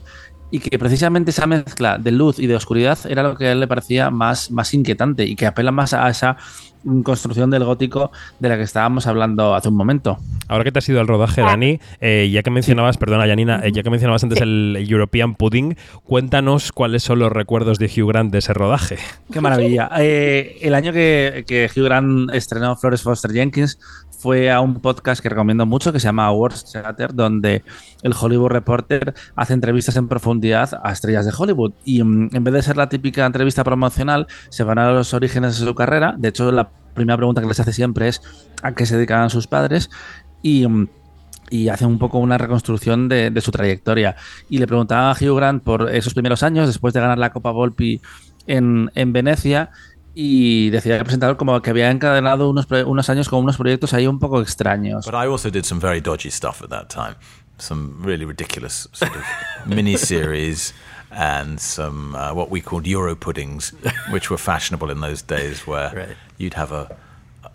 y 0.54 0.60
que 0.60 0.78
precisamente 0.78 1.32
esa 1.32 1.48
mezcla 1.48 1.98
de 1.98 2.12
luz 2.12 2.38
y 2.38 2.46
de 2.46 2.54
oscuridad 2.54 2.96
era 3.08 3.24
lo 3.24 3.36
que 3.36 3.48
a 3.48 3.52
él 3.52 3.58
le 3.58 3.66
parecía 3.66 4.10
más, 4.10 4.52
más 4.52 4.72
inquietante 4.72 5.24
y 5.24 5.34
que 5.34 5.46
apela 5.46 5.72
más 5.72 5.94
a 5.94 6.08
esa 6.08 6.36
construcción 7.02 7.50
del 7.50 7.64
gótico 7.64 8.12
de 8.38 8.50
la 8.50 8.56
que 8.56 8.62
estábamos 8.62 9.08
hablando 9.08 9.56
hace 9.56 9.68
un 9.68 9.74
momento. 9.74 10.16
Ahora 10.46 10.62
que 10.62 10.70
te 10.70 10.78
has 10.78 10.88
ido 10.88 11.00
al 11.00 11.08
rodaje. 11.08 11.40
Dani, 11.40 11.80
eh, 12.00 12.30
ya 12.32 12.44
que 12.44 12.52
mencionabas, 12.52 12.98
perdona, 12.98 13.26
Janina, 13.26 13.62
eh, 13.64 13.72
ya 13.72 13.82
que 13.82 13.90
mencionabas 13.90 14.22
antes 14.22 14.40
el 14.42 14.86
European 14.88 15.34
Pudding, 15.34 15.76
cuéntanos 16.04 16.70
cuáles 16.70 17.02
son 17.02 17.18
los 17.18 17.32
recuerdos 17.32 17.80
de 17.80 17.86
Hugh 17.86 18.06
Grant 18.06 18.30
de 18.30 18.38
ese 18.38 18.54
rodaje. 18.54 18.98
Qué 19.32 19.40
maravilla. 19.40 19.90
Eh, 19.98 20.58
el 20.62 20.76
año 20.76 20.92
que, 20.92 21.44
que 21.48 21.68
Hugh 21.74 21.84
Grant 21.84 22.32
estrenó 22.32 22.76
Flores 22.76 23.02
Foster 23.02 23.32
Jenkins 23.32 23.76
fue 24.24 24.50
a 24.50 24.62
un 24.62 24.80
podcast 24.80 25.22
que 25.22 25.28
recomiendo 25.28 25.66
mucho 25.66 25.92
que 25.92 26.00
se 26.00 26.06
llama 26.06 26.24
Awards 26.24 26.72
Theater, 26.72 27.12
donde 27.12 27.62
el 28.02 28.14
Hollywood 28.18 28.48
Reporter 28.48 29.12
hace 29.36 29.52
entrevistas 29.52 29.96
en 29.96 30.08
profundidad 30.08 30.80
a 30.82 30.92
estrellas 30.92 31.26
de 31.26 31.32
Hollywood. 31.36 31.74
Y 31.84 32.02
mm, 32.02 32.30
en 32.32 32.42
vez 32.42 32.54
de 32.54 32.62
ser 32.62 32.78
la 32.78 32.88
típica 32.88 33.26
entrevista 33.26 33.62
promocional, 33.64 34.26
se 34.48 34.64
van 34.64 34.78
a 34.78 34.90
los 34.92 35.12
orígenes 35.12 35.60
de 35.60 35.66
su 35.66 35.74
carrera. 35.74 36.14
De 36.16 36.28
hecho, 36.28 36.50
la 36.52 36.70
primera 36.94 37.18
pregunta 37.18 37.42
que 37.42 37.48
les 37.48 37.60
hace 37.60 37.74
siempre 37.74 38.08
es 38.08 38.22
a 38.62 38.72
qué 38.72 38.86
se 38.86 38.96
dedicaban 38.96 39.28
sus 39.28 39.46
padres. 39.46 39.90
Y 40.40 40.66
mm, 40.66 40.88
y 41.50 41.68
hace 41.68 41.84
un 41.84 41.98
poco 41.98 42.18
una 42.18 42.38
reconstrucción 42.38 43.10
de, 43.10 43.38
su 43.42 43.50
trayectoria. 43.50 44.16
Y 44.48 44.56
le 44.56 44.66
preguntaba 44.66 45.10
a 45.10 45.12
Hugh 45.12 45.36
Grant 45.36 45.62
por 45.62 45.94
esos 45.94 46.14
primeros 46.14 46.42
años, 46.42 46.66
después 46.66 46.94
de 46.94 47.00
ganar 47.00 47.18
la 47.18 47.30
Copa 47.30 47.50
Volpi 47.50 48.00
en, 48.46 48.90
en 48.94 49.12
Venecia, 49.12 49.70
y 50.14 50.70
decía 50.70 50.96
el 50.96 51.02
presentador 51.02 51.36
como 51.36 51.60
que 51.60 51.70
había 51.70 51.90
encadenado 51.90 52.48
unos, 52.48 52.66
unos 52.70 53.08
años 53.10 53.28
con 53.28 53.40
unos 53.40 53.56
proyectos 53.56 53.92
ahí 53.92 54.06
un 54.06 54.18
poco 54.18 54.40
extraños. 54.40 55.04
But 55.04 55.14
I 55.14 55.26
also 55.26 55.50
did 55.50 55.64
some 55.64 55.80
very 55.80 56.00
dodgy 56.00 56.30
stuff 56.30 56.62
at 56.62 56.70
that 56.70 56.88
time. 56.88 57.16
Some 57.58 58.02
really 58.02 58.24
ridiculous 58.24 58.88
sort 58.92 59.14
of 59.14 59.22
mini-series 59.66 60.72
and 61.10 61.60
some 61.60 62.16
uh, 62.16 62.34
what 62.34 62.50
we 62.50 62.60
called 62.60 62.86
Euro 62.86 63.14
puddings, 63.14 63.72
which 64.10 64.30
were 64.30 64.38
fashionable 64.38 64.90
in 64.90 65.00
those 65.00 65.22
days 65.22 65.66
where 65.66 65.92
right. 65.94 66.16
you'd 66.38 66.54
have 66.54 66.72
a 66.72 66.96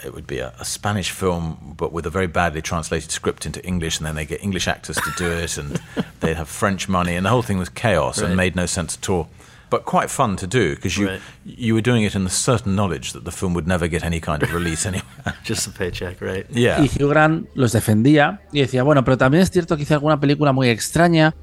it 0.04 0.14
would 0.14 0.28
be 0.28 0.40
a, 0.40 0.54
a, 0.60 0.64
Spanish 0.64 1.12
film, 1.12 1.76
but 1.78 1.92
with 1.92 2.06
a 2.06 2.10
very 2.10 2.28
badly 2.28 2.62
translated 2.62 3.12
script 3.12 3.46
into 3.46 3.64
English, 3.66 3.98
and 3.98 4.06
then 4.06 4.16
they 4.16 4.26
get 4.26 4.42
English 4.42 4.68
actors 4.68 4.96
to 4.96 5.12
do 5.18 5.30
it, 5.30 5.58
and 5.58 5.82
they'd 6.22 6.38
have 6.38 6.48
French 6.48 6.88
money, 6.88 7.16
and 7.16 7.26
the 7.26 7.30
whole 7.30 7.42
thing 7.42 7.58
was 7.58 7.68
chaos 7.70 8.22
right. 8.22 8.28
and 8.28 8.38
made 8.38 8.56
no 8.56 8.66
sense 8.66 8.98
at 8.98 9.10
all. 9.10 9.30
But 9.70 9.86
quite 9.86 10.10
fun 10.10 10.36
to 10.38 10.48
do 10.48 10.76
because 10.76 10.98
you 10.98 11.08
right. 11.08 11.22
you 11.46 11.74
were 11.74 11.82
doing 11.82 12.04
it 12.04 12.16
in 12.16 12.24
the 12.24 12.30
certain 12.30 12.76
knowledge 12.76 13.14
that 13.14 13.26
the 13.26 13.32
film 13.32 13.54
would 13.54 13.68
never 13.68 13.88
get 13.88 14.04
any 14.04 14.20
kind 14.20 14.44
of 14.44 14.54
release 14.54 14.86
anyway. 14.86 15.04
Just 15.44 15.68
a 15.68 15.72
paycheck, 15.72 16.22
right? 16.22 16.46
Yeah. 16.50 16.82
Y 16.82 16.88
Hugh 16.88 17.10
Grant 17.10 17.48
los 17.56 17.74
defendía 17.74 18.42
y 18.52 18.62
decía, 18.62 18.84
bueno, 18.84 19.04
pero 19.04 19.18
también 19.18 19.44
es 19.44 19.52
cierto 19.52 19.76
que 19.76 19.84
hice 19.84 19.94
alguna 19.94 20.20
película 20.20 20.52
muy 20.54 20.70
extraña. 20.70 21.36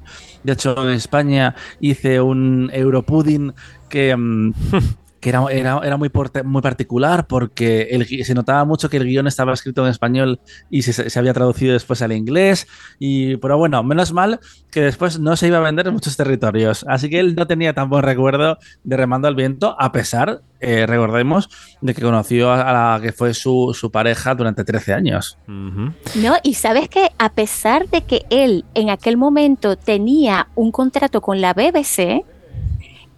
De 0.43 0.53
hecho, 0.53 0.75
en 0.87 0.95
España 0.95 1.55
hice 1.79 2.21
un 2.21 2.69
Europudding 2.73 3.53
que 3.89 4.13
um, 4.13 4.53
que 5.19 5.29
era, 5.29 5.45
era, 5.51 5.79
era 5.83 5.97
muy, 5.97 6.11
muy 6.43 6.61
particular 6.61 7.27
porque 7.27 7.89
el, 7.91 8.05
se 8.05 8.33
notaba 8.33 8.65
mucho 8.65 8.89
que 8.89 8.97
el 8.97 9.05
guion 9.05 9.27
estaba 9.27 9.53
escrito 9.53 9.83
en 9.83 9.91
español 9.91 10.39
y 10.69 10.83
se, 10.83 11.09
se, 11.09 11.19
había 11.19 11.33
traducido 11.33 11.73
después 11.73 12.01
al 12.01 12.11
inglés. 12.11 12.67
Y, 12.99 13.37
pero 13.37 13.57
bueno, 13.57 13.81
menos 13.83 14.13
mal 14.13 14.39
que 14.71 14.81
después 14.81 15.19
no 15.19 15.35
se 15.35 15.47
iba 15.47 15.57
a 15.57 15.61
vender 15.61 15.87
en 15.87 15.93
muchos 15.93 16.17
territorios. 16.17 16.85
Así 16.87 17.09
que 17.09 17.19
él 17.19 17.35
no 17.35 17.47
tenía 17.47 17.73
tan 17.73 17.89
buen 17.89 18.03
recuerdo 18.03 18.57
de 18.83 18.97
Remando 18.97 19.27
al 19.27 19.35
Viento, 19.35 19.75
a 19.79 19.91
pesar, 19.91 20.41
eh, 20.59 20.85
recordemos, 20.85 21.49
de 21.81 21.93
que 21.93 22.01
conoció 22.01 22.51
a 22.51 22.71
la 22.71 22.99
que 23.01 23.11
fue 23.11 23.33
su, 23.33 23.75
su 23.77 23.91
pareja 23.91 24.35
durante 24.35 24.63
13 24.63 24.93
años. 24.93 25.37
No, 25.47 26.35
y 26.43 26.53
sabes 26.55 26.89
que 26.89 27.11
a 27.17 27.33
pesar 27.33 27.89
de 27.89 28.01
que 28.01 28.25
él 28.29 28.65
en 28.73 28.89
aquel 28.89 29.17
momento 29.17 29.75
tenía 29.75 30.47
un 30.55 30.71
contrato 30.71 31.21
con 31.21 31.41
la 31.41 31.53
BBC, 31.53 32.23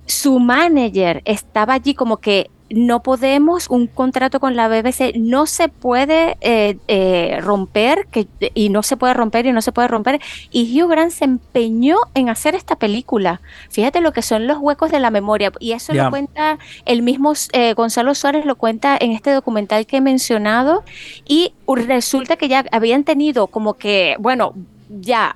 su 0.10 0.39
manager 0.39 1.22
estaba 1.26 1.76
allí 1.76 1.93
como 1.93 2.17
que 2.17 2.50
no 2.72 3.02
podemos, 3.02 3.69
un 3.69 3.88
contrato 3.88 4.39
con 4.39 4.56
la 4.56 4.67
BBC 4.67 5.15
no 5.15 5.48
se 5.48 5.69
puede 5.69 6.38
eh, 6.41 6.78
eh, 6.88 7.39
romper 7.41 8.08
que, 8.12 8.28
y 8.54 8.69
no 8.69 8.84
se 8.84 8.95
puede 8.95 9.13
romper 9.13 9.45
y 9.45 9.52
no 9.52 9.62
se 9.62 9.72
puede 9.72 9.88
romper. 9.88 10.19
Y 10.52 10.80
Hugh 10.80 10.89
Grant 10.89 11.12
se 11.12 11.26
empeñó 11.26 11.98
en 12.13 12.30
hacer 12.30 12.56
esta 12.56 12.76
película. 12.76 13.41
Fíjate 13.69 14.02
lo 14.02 14.13
que 14.13 14.22
son 14.22 14.45
los 14.45 14.60
huecos 14.60 14.91
de 14.91 15.00
la 15.00 15.10
memoria. 15.10 15.52
Y 15.60 15.72
eso 15.72 15.93
lo 15.93 16.10
cuenta 16.10 16.60
el 16.86 17.02
mismo 17.02 17.34
eh, 17.54 17.74
Gonzalo 17.74 18.13
Suárez, 18.13 18.45
lo 18.45 18.56
cuenta 18.56 18.98
en 19.00 19.12
este 19.12 19.32
documental 19.32 19.86
que 19.86 19.98
he 19.98 20.02
mencionado. 20.02 20.84
Y 21.28 21.54
resulta 21.67 22.36
que 22.36 22.48
ya 22.48 22.65
habían 22.72 23.04
tenido 23.04 23.48
como 23.48 23.76
que, 23.76 24.15
bueno, 24.19 24.54
ya, 24.89 25.36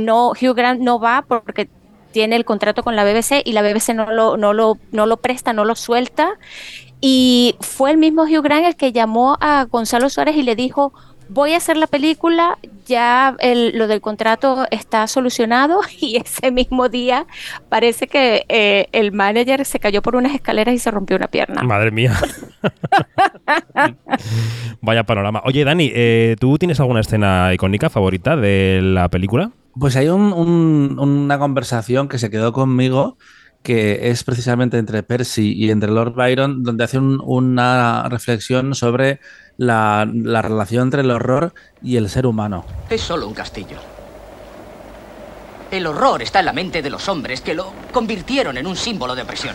no, 0.00 0.30
Hugh 0.30 0.54
Grant 0.54 0.80
no 0.80 0.98
va 0.98 1.24
porque 1.26 1.68
tiene 2.12 2.36
el 2.36 2.44
contrato 2.44 2.82
con 2.82 2.96
la 2.96 3.04
BBC 3.04 3.42
y 3.44 3.52
la 3.52 3.62
BBC 3.62 3.94
no 3.94 4.10
lo, 4.12 4.36
no 4.36 4.52
lo, 4.52 4.78
no 4.92 5.06
lo 5.06 5.16
presta, 5.16 5.52
no 5.52 5.64
lo 5.64 5.74
suelta. 5.74 6.38
Y 7.00 7.56
fue 7.60 7.90
el 7.90 7.96
mismo 7.96 8.22
Hugh 8.22 8.42
Grant 8.42 8.64
el 8.64 8.76
que 8.76 8.92
llamó 8.92 9.36
a 9.40 9.64
Gonzalo 9.64 10.08
Suárez 10.08 10.36
y 10.36 10.44
le 10.44 10.54
dijo, 10.54 10.92
voy 11.32 11.54
a 11.54 11.56
hacer 11.56 11.76
la 11.76 11.86
película, 11.86 12.58
ya 12.86 13.36
lo 13.72 13.86
del 13.86 14.00
contrato 14.00 14.66
está 14.70 15.06
solucionado 15.06 15.80
y 16.00 16.16
ese 16.16 16.50
mismo 16.50 16.88
día 16.88 17.26
parece 17.68 18.06
que 18.06 18.44
eh, 18.48 18.86
el 18.92 19.12
manager 19.12 19.64
se 19.64 19.80
cayó 19.80 20.02
por 20.02 20.16
unas 20.16 20.34
escaleras 20.34 20.74
y 20.74 20.78
se 20.78 20.90
rompió 20.90 21.16
una 21.16 21.28
pierna. 21.28 21.62
Madre 21.62 21.90
mía. 21.90 22.12
Vaya 24.80 25.04
panorama. 25.04 25.42
Oye, 25.44 25.64
Dani, 25.64 25.90
eh, 25.94 26.36
¿tú 26.38 26.58
tienes 26.58 26.80
alguna 26.80 27.00
escena 27.00 27.52
icónica 27.54 27.88
favorita 27.88 28.36
de 28.36 28.80
la 28.82 29.08
película? 29.08 29.50
Pues 29.78 29.96
hay 29.96 30.08
una 30.08 31.38
conversación 31.38 32.08
que 32.08 32.18
se 32.18 32.30
quedó 32.30 32.52
conmigo 32.52 33.16
que 33.62 34.10
es 34.10 34.24
precisamente 34.24 34.78
entre 34.78 35.02
Percy 35.02 35.52
y 35.52 35.70
entre 35.70 35.90
Lord 35.90 36.14
Byron, 36.14 36.62
donde 36.62 36.84
hace 36.84 36.98
una 36.98 38.08
reflexión 38.08 38.74
sobre 38.74 39.20
la, 39.56 40.04
relación 40.04 40.84
entre 40.84 41.02
el 41.02 41.10
horror 41.10 41.54
y 41.80 41.96
el 41.96 42.08
ser 42.10 42.26
humano. 42.26 42.64
Es 42.90 43.00
solo 43.00 43.26
un 43.28 43.34
castillo. 43.34 43.78
El 45.70 45.86
horror 45.86 46.22
está 46.22 46.40
en 46.40 46.46
la 46.46 46.52
mente 46.52 46.82
de 46.82 46.90
los 46.90 47.08
hombres 47.08 47.40
que 47.40 47.54
lo 47.54 47.72
convirtieron 47.92 48.58
en 48.58 48.66
un 48.66 48.76
símbolo 48.76 49.14
de 49.14 49.22
opresión. 49.22 49.54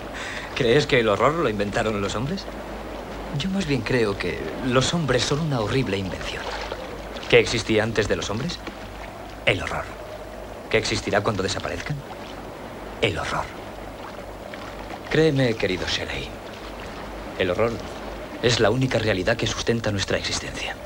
¿Crees 0.54 0.86
que 0.86 1.00
el 1.00 1.08
horror 1.08 1.34
lo 1.34 1.48
inventaron 1.48 2.00
los 2.00 2.14
hombres? 2.14 2.44
Yo 3.38 3.50
más 3.50 3.66
bien 3.66 3.80
creo 3.80 4.16
que 4.16 4.38
los 4.66 4.94
hombres 4.94 5.22
son 5.22 5.40
una 5.40 5.60
horrible 5.60 5.96
invención. 5.96 6.42
¿Qué 7.28 7.38
existía 7.38 7.82
antes 7.82 8.08
de 8.08 8.16
los 8.16 8.30
hombres? 8.30 8.58
El 9.48 9.62
horror. 9.62 9.84
¿Qué 10.68 10.76
existirá 10.76 11.22
cuando 11.22 11.42
desaparezcan? 11.42 11.96
El 13.00 13.18
horror. 13.18 13.46
Créeme, 15.10 15.54
querido 15.54 15.86
Shelley. 15.86 16.28
El 17.38 17.50
horror 17.52 17.72
es 18.42 18.60
la 18.60 18.68
única 18.68 18.98
realidad 18.98 19.38
que 19.38 19.46
sustenta 19.46 19.90
nuestra 19.90 20.18
existencia. 20.18 20.76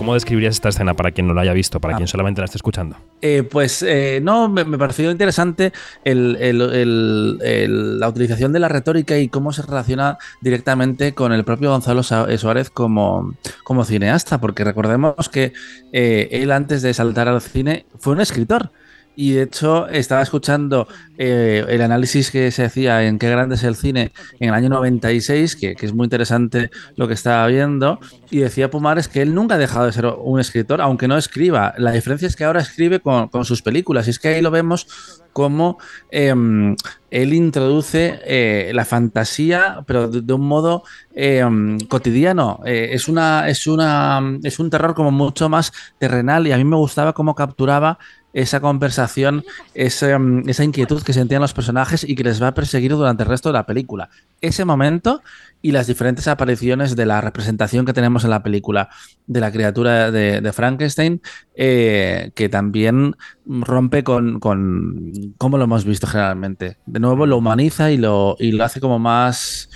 Cómo 0.00 0.14
describirías 0.14 0.54
esta 0.54 0.70
escena 0.70 0.94
para 0.94 1.10
quien 1.10 1.26
no 1.26 1.34
la 1.34 1.42
haya 1.42 1.52
visto, 1.52 1.78
para 1.78 1.94
quien 1.94 2.04
ah. 2.04 2.06
solamente 2.06 2.40
la 2.40 2.46
esté 2.46 2.56
escuchando? 2.56 2.96
Eh, 3.20 3.42
pues 3.42 3.82
eh, 3.82 4.18
no, 4.22 4.48
me, 4.48 4.64
pareció 4.78 5.10
interesante 5.10 5.74
la 6.04 8.08
utilización 8.08 8.50
de 8.54 8.60
la 8.60 8.70
retórica 8.70 9.18
y 9.18 9.28
cómo 9.28 9.52
se 9.52 9.60
relaciona 9.60 10.16
directamente 10.40 11.12
con 11.12 11.34
el 11.34 11.44
propio 11.44 11.68
Gonzalo 11.68 12.00
eh, 12.00 12.38
Suárez 12.38 12.70
como, 12.70 13.34
como 13.62 13.84
cineasta, 13.84 14.40
porque 14.40 14.64
recordemos 14.64 15.28
que 15.28 15.52
él 15.92 16.50
antes 16.50 16.80
de 16.80 16.94
saltar 16.94 17.28
al 17.28 17.42
cine 17.42 17.84
fue 17.98 18.14
un 18.14 18.22
escritor. 18.22 18.70
Y 19.16 19.32
de 19.32 19.42
hecho, 19.42 19.88
estaba 19.88 20.22
escuchando 20.22 20.88
eh, 21.18 21.64
el 21.68 21.82
análisis 21.82 22.30
que 22.30 22.50
se 22.50 22.64
hacía 22.64 23.04
en 23.04 23.18
Qué 23.18 23.28
grande 23.28 23.56
es 23.56 23.64
el 23.64 23.76
cine 23.76 24.12
en 24.38 24.48
el 24.48 24.54
año 24.54 24.68
96, 24.68 25.56
que, 25.56 25.74
que, 25.74 25.86
es 25.86 25.92
muy 25.92 26.04
interesante 26.04 26.70
lo 26.96 27.06
que 27.06 27.14
estaba 27.14 27.46
viendo. 27.46 28.00
Y 28.30 28.38
decía 28.38 28.70
Pumares 28.70 29.08
que 29.08 29.20
él 29.22 29.34
nunca 29.34 29.56
ha 29.56 29.58
dejado 29.58 29.86
de 29.86 29.92
ser 29.92 30.06
un 30.06 30.40
escritor, 30.40 30.80
aunque 30.80 31.08
no 31.08 31.18
escriba. 31.18 31.74
La 31.76 31.92
diferencia 31.92 32.28
es 32.28 32.36
que 32.36 32.44
ahora 32.44 32.60
escribe 32.60 33.00
con, 33.00 33.28
con 33.28 33.44
sus 33.44 33.62
películas. 33.62 34.06
Y 34.06 34.10
es 34.10 34.18
que 34.18 34.28
ahí 34.28 34.40
lo 34.40 34.50
vemos 34.50 34.86
como 35.32 35.78
em, 36.10 36.76
él 37.10 37.34
introduce 37.34 38.20
eh, 38.24 38.72
la 38.74 38.84
fantasía, 38.84 39.82
pero 39.86 40.08
de, 40.08 40.32
un 40.32 40.46
modo 40.46 40.84
em, 41.14 41.78
cotidiano. 41.80 42.60
Eh, 42.64 42.90
es, 42.92 43.08
una, 43.08 43.48
es, 43.48 43.66
una, 43.66 44.22
es 44.42 44.58
un 44.58 44.70
terror 44.70 44.94
como 44.94 45.10
mucho 45.10 45.48
más 45.48 45.72
terrenal 45.98 46.46
y 46.46 46.52
a 46.52 46.56
mí 46.56 46.64
me 46.64 46.76
gustaba 46.76 47.12
cómo 47.12 47.34
capturaba 47.34 47.98
esa 48.32 48.60
conversación, 48.60 49.44
em, 49.74 50.48
esa, 50.48 50.64
inquietud 50.64 51.02
que 51.02 51.12
sentían 51.12 51.42
los 51.42 51.52
personajes 51.52 52.04
y 52.04 52.14
que 52.14 52.24
les 52.24 52.42
va 52.42 52.48
a 52.48 52.54
perseguir 52.54 52.92
durante 52.92 53.24
el 53.24 53.28
resto 53.28 53.48
de 53.48 53.54
la 53.54 53.66
película. 53.66 54.08
Ese 54.40 54.64
momento 54.64 55.22
y 55.62 55.72
las 55.72 55.86
diferentes 55.86 56.28
apariciones 56.28 56.96
de 56.96 57.06
la 57.06 57.20
representación 57.20 57.84
que 57.84 57.92
tenemos 57.92 58.24
en 58.24 58.30
la 58.30 58.42
película 58.42 58.88
de 59.26 59.40
la 59.40 59.52
criatura 59.52 60.10
de, 60.10 60.52
Frankenstein, 60.52 61.20
eh, 61.54 62.30
que 62.34 62.48
también 62.48 63.16
rompe 63.44 64.04
con, 64.04 64.40
con 64.40 65.34
cómo 65.36 65.58
lo 65.58 65.64
hemos 65.64 65.84
visto 65.84 66.06
generalmente. 66.06 66.78
De 66.86 67.00
nuevo 67.00 67.26
lo 67.26 67.36
humaniza 67.36 67.90
y 67.90 67.98
lo, 67.98 68.36
y 68.38 68.52
lo 68.52 68.64
hace 68.64 68.80
como 68.80 68.98
más 68.98 69.68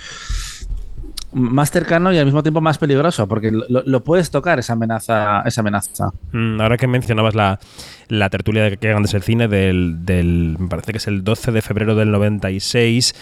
más 1.35 1.69
cercano 1.69 2.13
y 2.13 2.17
al 2.17 2.25
mismo 2.25 2.41
tiempo 2.41 2.61
más 2.61 2.77
peligroso, 2.77 3.27
porque 3.27 3.51
lo, 3.51 4.03
puedes 4.03 4.31
tocar 4.31 4.57
esa 4.57 4.73
amenaza. 4.73 5.41
Esa 5.41 5.61
amenaza. 5.61 6.11
Mm, 6.31 6.61
ahora 6.61 6.77
que 6.77 6.87
mencionabas 6.87 7.35
la, 7.35 7.59
la 8.07 8.29
tertulia 8.29 8.63
de 8.63 8.77
que 8.77 8.91
es 8.91 9.13
el 9.13 9.21
cine 9.21 9.49
del, 9.49 10.05
del, 10.05 10.55
me 10.57 10.69
parece 10.69 10.93
que 10.93 10.97
es 10.97 11.07
el 11.07 11.25
12 11.25 11.51
de 11.51 11.61
febrero 11.61 11.95
del 11.95 12.11
96, 12.11 13.13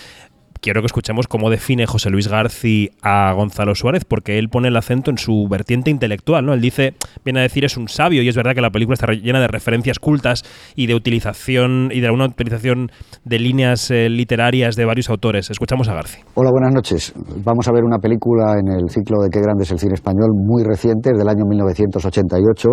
quiero 0.64 0.82
que 0.82 0.86
escuchemos 0.86 1.28
cómo 1.28 1.50
define 1.50 1.86
José 1.86 2.10
Luis 2.10 2.30
García 2.30 2.90
a 3.02 3.34
Gonzalo 3.34 3.76
Suárez, 3.76 4.06
porque 4.06 4.40
él 4.40 4.48
pone 4.48 4.70
el 4.70 4.78
acento 4.78 5.12
en 5.12 5.18
su 5.18 5.46
vertiente 5.50 5.92
intelectual, 5.92 6.46
¿no? 6.46 6.54
Él 6.54 6.62
dice, 6.62 6.94
viene 7.26 7.42
a 7.42 7.44
decir 7.44 7.66
es 7.66 7.76
un 7.76 7.90
sabio, 7.90 8.24
y 8.24 8.30
es 8.30 8.36
verdad 8.38 8.54
que 8.56 8.62
la 8.62 8.70
película 8.70 8.94
está 8.94 9.12
llena 9.12 9.42
de 9.42 9.50
referencias 9.50 10.00
cultas 10.00 10.44
y 10.76 10.88
de 10.88 10.96
utilización 10.96 11.90
y 11.92 12.00
de 12.00 12.08
alguna 12.08 12.28
utilización 12.28 12.90
de 13.26 13.40
líneas 13.40 13.92
eh, 13.92 14.08
literarias 14.10 14.78
de 14.78 14.86
varios 14.86 15.10
autores. 15.10 15.52
Escuchamos 15.52 15.90
a 15.90 15.96
García. 15.96 16.24
Hola, 16.36 16.50
buenas 16.50 16.74
noches. 16.74 17.14
Vamos 17.44 17.68
a 17.68 17.74
ver 17.74 17.84
una 17.84 18.00
película 18.00 18.54
en 18.58 18.72
el 18.72 18.90
ciclo 18.90 19.22
de 19.22 19.30
Qué 19.30 19.42
grande 19.42 19.64
es 19.64 19.72
el 19.72 19.80
cine 19.80 19.96
español, 19.96 20.30
muy 20.34 20.64
reciente, 20.64 21.12
del 21.12 21.28
año 21.28 21.44
1988. 21.46 22.70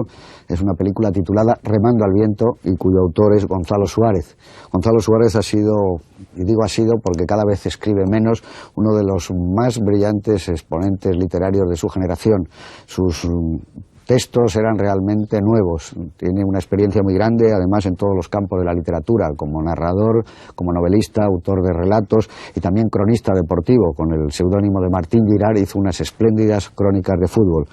Es 0.48 0.60
una 0.60 0.74
película 0.74 1.10
titulada 1.10 1.58
Remando 1.64 2.04
al 2.04 2.12
viento 2.14 2.44
y 2.62 2.76
cuyo 2.76 3.00
autor 3.00 3.34
es 3.34 3.46
Gonzalo 3.46 3.86
Suárez. 3.86 4.36
Gonzalo 4.70 5.00
Suárez 5.00 5.34
ha 5.34 5.42
sido, 5.42 5.74
y 6.36 6.44
digo 6.44 6.62
ha 6.64 6.68
sido 6.68 6.94
porque 7.02 7.26
cada 7.26 7.44
vez 7.44 7.66
es 7.66 7.80
escribe 7.80 8.04
menos, 8.06 8.42
uno 8.76 8.94
de 8.94 9.02
los 9.02 9.30
más 9.30 9.80
brillantes 9.80 10.48
exponentes 10.50 11.16
literarios 11.16 11.68
de 11.68 11.76
su 11.76 11.88
generación. 11.88 12.46
Sus 12.84 13.24
mm, 13.24 13.56
textos 14.06 14.54
eran 14.56 14.76
realmente 14.76 15.40
nuevos. 15.40 15.94
Tiene 16.18 16.44
una 16.44 16.58
experiencia 16.58 17.00
muy 17.02 17.14
grande, 17.14 17.52
además, 17.54 17.86
en 17.86 17.94
todos 17.94 18.14
los 18.14 18.28
campos 18.28 18.58
de 18.60 18.66
la 18.66 18.74
literatura, 18.74 19.30
como 19.34 19.62
narrador, 19.62 20.24
como 20.54 20.72
novelista, 20.72 21.24
autor 21.24 21.62
de 21.62 21.72
relatos 21.72 22.28
y 22.54 22.60
también 22.60 22.88
cronista 22.88 23.32
deportivo. 23.32 23.94
Con 23.94 24.12
el 24.12 24.30
seudónimo 24.30 24.80
de 24.82 24.90
Martín 24.90 25.22
Girard 25.26 25.56
hizo 25.56 25.78
unas 25.78 26.00
espléndidas 26.00 26.68
crónicas 26.70 27.18
de 27.18 27.28
fútbol. 27.28 27.66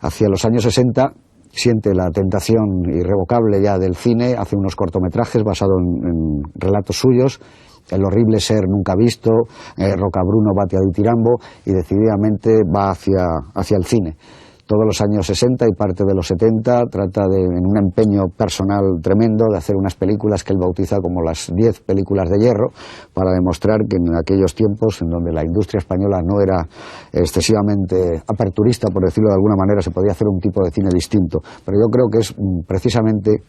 Hacia 0.00 0.28
los 0.28 0.44
años 0.44 0.62
60 0.62 1.12
siente 1.50 1.94
la 1.94 2.08
tentación 2.10 2.84
irrevocable 2.88 3.60
ya 3.62 3.78
del 3.78 3.94
cine, 3.94 4.36
hace 4.38 4.56
unos 4.56 4.74
cortometrajes 4.74 5.44
basados 5.44 5.76
en 5.78 6.42
relatos 6.54 6.96
suyos 6.96 7.40
el 7.90 8.04
horrible 8.04 8.40
ser 8.40 8.68
nunca 8.68 8.94
visto, 8.96 9.30
eh, 9.76 9.94
Rocabruno, 9.96 10.52
Bateado 10.54 10.84
y 10.88 10.92
Tirambo, 10.92 11.38
y 11.66 11.72
decididamente 11.72 12.62
va 12.64 12.90
hacia, 12.90 13.26
hacia 13.54 13.76
el 13.76 13.84
cine. 13.84 14.16
Todos 14.64 14.86
los 14.86 15.00
años 15.02 15.26
60 15.26 15.66
y 15.66 15.74
parte 15.74 16.02
de 16.02 16.14
los 16.14 16.28
70 16.28 16.86
trata 16.86 17.26
de, 17.28 17.42
en 17.42 17.66
un 17.66 17.76
empeño 17.76 18.28
personal 18.34 19.02
tremendo, 19.02 19.44
de 19.50 19.58
hacer 19.58 19.76
unas 19.76 19.96
películas 19.96 20.44
que 20.44 20.54
él 20.54 20.58
bautiza 20.58 20.98
como 21.00 21.20
las 21.20 21.52
10 21.54 21.80
películas 21.80 22.30
de 22.30 22.38
hierro, 22.38 22.70
para 23.12 23.32
demostrar 23.32 23.80
que 23.86 23.96
en 23.96 24.16
aquellos 24.16 24.54
tiempos 24.54 25.02
en 25.02 25.10
donde 25.10 25.32
la 25.32 25.42
industria 25.42 25.78
española 25.78 26.20
no 26.24 26.40
era 26.40 26.64
excesivamente 27.12 28.22
aperturista, 28.26 28.88
por 28.88 29.04
decirlo 29.04 29.28
de 29.28 29.34
alguna 29.34 29.56
manera, 29.56 29.82
se 29.82 29.90
podía 29.90 30.12
hacer 30.12 30.28
un 30.28 30.38
tipo 30.38 30.64
de 30.64 30.70
cine 30.70 30.88
distinto. 30.94 31.40
Pero 31.66 31.76
yo 31.76 31.90
creo 31.90 32.06
que 32.08 32.18
es 32.20 32.32
mm, 32.38 32.64
precisamente 32.66 33.42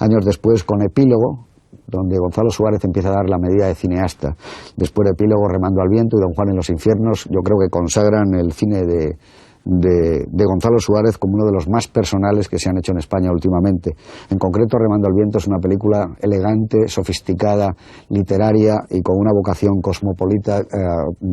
años 0.00 0.26
después, 0.26 0.64
con 0.64 0.82
Epílogo, 0.82 1.46
donde 1.86 2.18
Gonzalo 2.18 2.50
Suárez 2.50 2.84
empieza 2.84 3.08
a 3.10 3.16
dar 3.16 3.28
la 3.28 3.38
medida 3.38 3.66
de 3.66 3.74
cineasta. 3.74 4.36
Después 4.76 5.06
de 5.06 5.12
Epílogo, 5.12 5.48
Remando 5.48 5.80
al 5.80 5.88
Viento 5.88 6.16
y 6.16 6.20
Don 6.20 6.32
Juan 6.32 6.50
en 6.50 6.56
los 6.56 6.70
Infiernos, 6.70 7.24
yo 7.24 7.40
creo 7.42 7.58
que 7.58 7.68
consagran 7.68 8.34
el 8.34 8.52
cine 8.52 8.82
de, 8.84 9.16
de, 9.64 10.44
Gonzalo 10.44 10.78
Suárez 10.78 11.18
como 11.18 11.34
uno 11.34 11.46
de 11.46 11.52
los 11.52 11.68
más 11.68 11.88
personales 11.88 12.48
que 12.48 12.58
se 12.58 12.70
han 12.70 12.78
hecho 12.78 12.92
en 12.92 12.98
España 12.98 13.30
últimamente. 13.30 13.94
En 14.30 14.38
concreto, 14.38 14.78
Remando 14.78 15.08
al 15.08 15.14
Viento 15.14 15.38
es 15.38 15.46
una 15.46 15.58
película 15.58 16.06
elegante, 16.20 16.88
sofisticada, 16.88 17.74
literaria 18.08 18.80
y 18.88 19.02
con 19.02 19.18
una 19.18 19.32
vocación 19.32 19.80
cosmopolita 19.80 20.60
eh, 20.60 20.64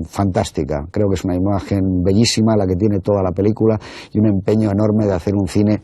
fantástica. 0.05 0.85
Creo 0.91 1.07
que 1.07 1.15
es 1.15 1.25
una 1.25 1.35
imagen 1.35 2.03
bellísima 2.03 2.55
la 2.55 2.65
que 2.65 2.75
tiene 2.75 2.99
toda 2.99 3.23
la 3.23 3.31
película 3.31 3.79
y 4.11 4.19
un 4.19 4.27
empeño 4.27 4.69
enorme 4.71 5.05
de 5.05 5.13
hacer 5.13 5.33
un 5.35 5.47
cine 5.47 5.79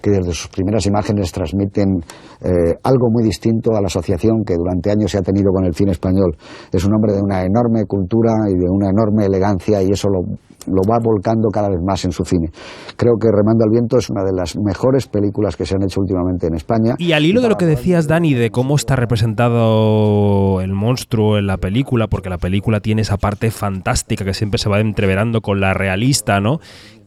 que 0.00 0.10
desde 0.10 0.32
sus 0.32 0.48
primeras 0.48 0.86
imágenes 0.86 1.32
transmiten 1.32 2.00
eh, 2.42 2.74
algo 2.82 3.10
muy 3.10 3.24
distinto 3.24 3.76
a 3.76 3.80
la 3.80 3.86
asociación 3.86 4.44
que 4.44 4.54
durante 4.54 4.90
años 4.90 5.10
se 5.10 5.18
ha 5.18 5.22
tenido 5.22 5.52
con 5.52 5.64
el 5.64 5.74
cine 5.74 5.92
español. 5.92 6.36
Es 6.72 6.84
un 6.84 6.94
hombre 6.94 7.14
de 7.14 7.22
una 7.22 7.42
enorme 7.42 7.84
cultura 7.86 8.32
y 8.48 8.54
de 8.58 8.68
una 8.68 8.90
enorme 8.90 9.26
elegancia 9.26 9.82
y 9.82 9.90
eso 9.90 10.08
lo 10.08 10.20
lo 10.66 10.82
va 10.88 10.98
volcando 11.02 11.48
cada 11.48 11.68
vez 11.68 11.80
más 11.82 12.04
en 12.04 12.12
su 12.12 12.24
cine. 12.24 12.48
Creo 12.96 13.14
que 13.20 13.28
Remando 13.30 13.64
al 13.64 13.70
Viento 13.70 13.96
es 13.96 14.10
una 14.10 14.22
de 14.24 14.32
las 14.32 14.56
mejores 14.56 15.06
películas 15.06 15.56
que 15.56 15.64
se 15.64 15.74
han 15.74 15.82
hecho 15.82 16.00
últimamente 16.00 16.46
en 16.46 16.54
España. 16.54 16.94
Y 16.98 17.12
al 17.12 17.24
hilo 17.24 17.40
de 17.40 17.48
lo 17.48 17.56
que 17.56 17.66
decías, 17.66 18.06
Dani, 18.06 18.34
de 18.34 18.50
cómo 18.50 18.76
está 18.76 18.96
representado 18.96 20.60
el 20.60 20.72
monstruo 20.72 21.38
en 21.38 21.46
la 21.46 21.56
película, 21.56 22.08
porque 22.08 22.28
la 22.28 22.38
película 22.38 22.80
tiene 22.80 23.02
esa 23.02 23.16
parte 23.16 23.50
fantástica 23.50 24.24
que 24.24 24.34
siempre 24.34 24.58
se 24.58 24.68
va 24.68 24.80
entreverando 24.80 25.40
con 25.40 25.60
la 25.60 25.74
realista, 25.74 26.40
¿no? 26.40 26.58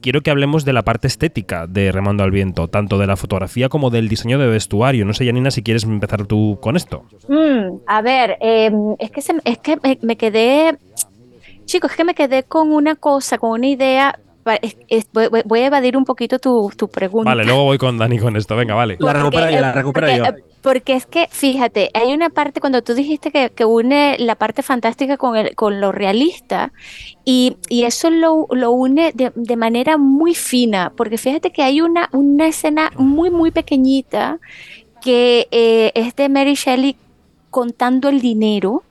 Quiero 0.04 0.22
que 0.22 0.30
hablemos 0.30 0.66
de 0.66 0.74
la 0.74 0.84
parte 0.84 1.08
estética 1.08 1.66
de 1.66 1.92
Remando 1.92 2.24
al 2.24 2.30
Viento, 2.30 2.68
tanto 2.68 3.00
de 3.00 3.08
la 3.08 3.16
fotografía 3.16 3.70
como 3.70 3.90
del 3.90 4.10
diseño 4.10 4.38
de 4.38 4.48
vestuario. 4.48 5.06
No 5.06 5.14
sé, 5.14 5.26
Janina, 5.26 5.50
si 5.50 5.64
quieres 5.64 5.86
empezar 5.86 6.28
tú 6.28 6.60
con 6.62 6.76
esto. 6.76 7.06
Mm, 7.28 7.78
a 7.88 8.02
ver, 8.02 8.38
em, 8.42 8.96
es 9.00 9.10
que, 9.10 9.22
es 9.46 9.58
que 9.60 9.98
me, 10.02 10.16
quedé 10.18 10.78
chicos, 11.66 11.92
es 11.92 11.98
que 11.98 12.04
me 12.04 12.14
quedé 12.14 12.44
con 12.44 12.72
una 12.72 12.96
cosa, 12.96 13.38
con 13.38 13.52
una 13.52 13.68
idea. 13.68 14.20
voy, 15.14 15.60
a 15.62 15.66
evadir 15.66 15.96
un 15.96 16.04
poquito 16.04 16.38
tu, 16.38 16.70
tu 16.76 16.90
pregunta. 16.90 17.30
Vale, 17.30 17.46
luego 17.46 17.64
voy 17.64 17.78
con 17.78 17.98
Dani 17.98 18.20
con 18.20 18.36
esto. 18.36 18.56
Venga, 18.58 18.76
vale. 18.76 18.98
La 19.00 19.14
recupero 19.14 19.50
yo, 19.50 19.62
la 19.62 19.72
recupero 19.72 20.08
porque, 20.08 20.18
yo. 20.18 20.53
Porque 20.64 20.94
es 20.96 21.06
que, 21.06 21.28
fíjate, 21.30 21.92
hay 21.94 22.14
una 22.14 22.30
parte 22.30 22.62
cuando 22.62 22.82
tú 22.82 22.96
dijiste 22.96 23.32
que, 23.32 23.52
que 23.52 23.66
une 23.66 24.18
la 24.18 24.36
parte 24.36 24.64
fantástica 24.64 25.18
con, 25.18 25.36
el, 25.36 25.56
con 25.56 25.82
lo 25.82 25.92
realista 25.92 26.72
y, 27.26 27.58
y 27.70 27.84
eso 27.84 28.10
lo, 28.10 28.48
lo 28.50 28.72
une 28.72 29.12
de, 29.14 29.32
de 29.36 29.56
manera 29.58 29.98
muy 29.98 30.34
fina, 30.36 30.92
porque 30.96 31.18
fíjate 31.20 31.52
que 31.52 31.64
hay 31.64 31.82
una, 31.82 32.10
una 32.14 32.48
escena 32.48 32.92
muy, 32.98 33.30
muy 33.30 33.52
pequeñita 33.52 34.40
que 35.02 35.48
eh, 35.52 35.92
es 35.96 36.16
de 36.16 36.30
Mary 36.30 36.56
Shelley 36.56 36.96
contando 37.52 38.10
el 38.10 38.22
dinero. 38.22 38.84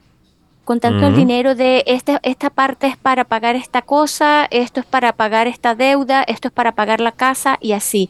Contando 0.65 1.07
el 1.07 1.11
Ujú. 1.11 1.19
dinero 1.19 1.55
de 1.55 1.83
este, 1.87 2.19
esta 2.23 2.49
parte 2.49 2.87
es 2.87 2.95
para 2.95 3.25
pagar 3.25 3.57
esta 3.57 3.81
cosa, 3.81 4.47
esto 4.49 4.79
es 4.79 4.85
para 4.85 5.11
pagar 5.11 5.45
esta 5.47 5.75
deuda, 5.75 6.23
esto 6.23 6.47
es 6.47 6.53
para 6.53 6.71
pagar 6.71 7.01
la 7.01 7.11
casa 7.11 7.57
y 7.59 7.73
así. 7.73 8.09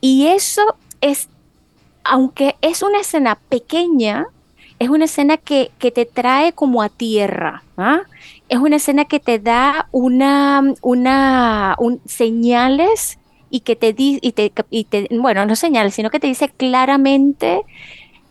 Y 0.00 0.26
eso 0.26 0.62
es, 1.00 1.28
aunque 2.04 2.56
es 2.60 2.82
una 2.82 3.00
escena 3.00 3.38
pequeña, 3.48 4.26
es 4.78 4.88
una 4.90 5.06
escena 5.06 5.36
que, 5.36 5.70
que 5.78 5.90
te 5.90 6.04
trae 6.06 6.52
como 6.52 6.82
a 6.82 6.88
tierra. 6.88 7.62
¿ah? 7.76 8.00
Es 8.48 8.58
una 8.58 8.76
escena 8.76 9.04
que 9.06 9.20
te 9.20 9.38
da 9.38 9.88
una, 9.92 10.74
una 10.82 11.76
un- 11.78 12.00
señales 12.06 13.18
y 13.50 13.60
que 13.60 13.76
te 13.76 13.92
di, 13.92 14.18
y 14.22 14.32
te, 14.32 14.52
y 14.70 14.84
te- 14.84 15.08
bueno, 15.12 15.46
no 15.46 15.56
señales, 15.56 15.94
sino 15.94 16.10
que 16.10 16.20
te 16.20 16.26
dice 16.26 16.48
claramente 16.48 17.62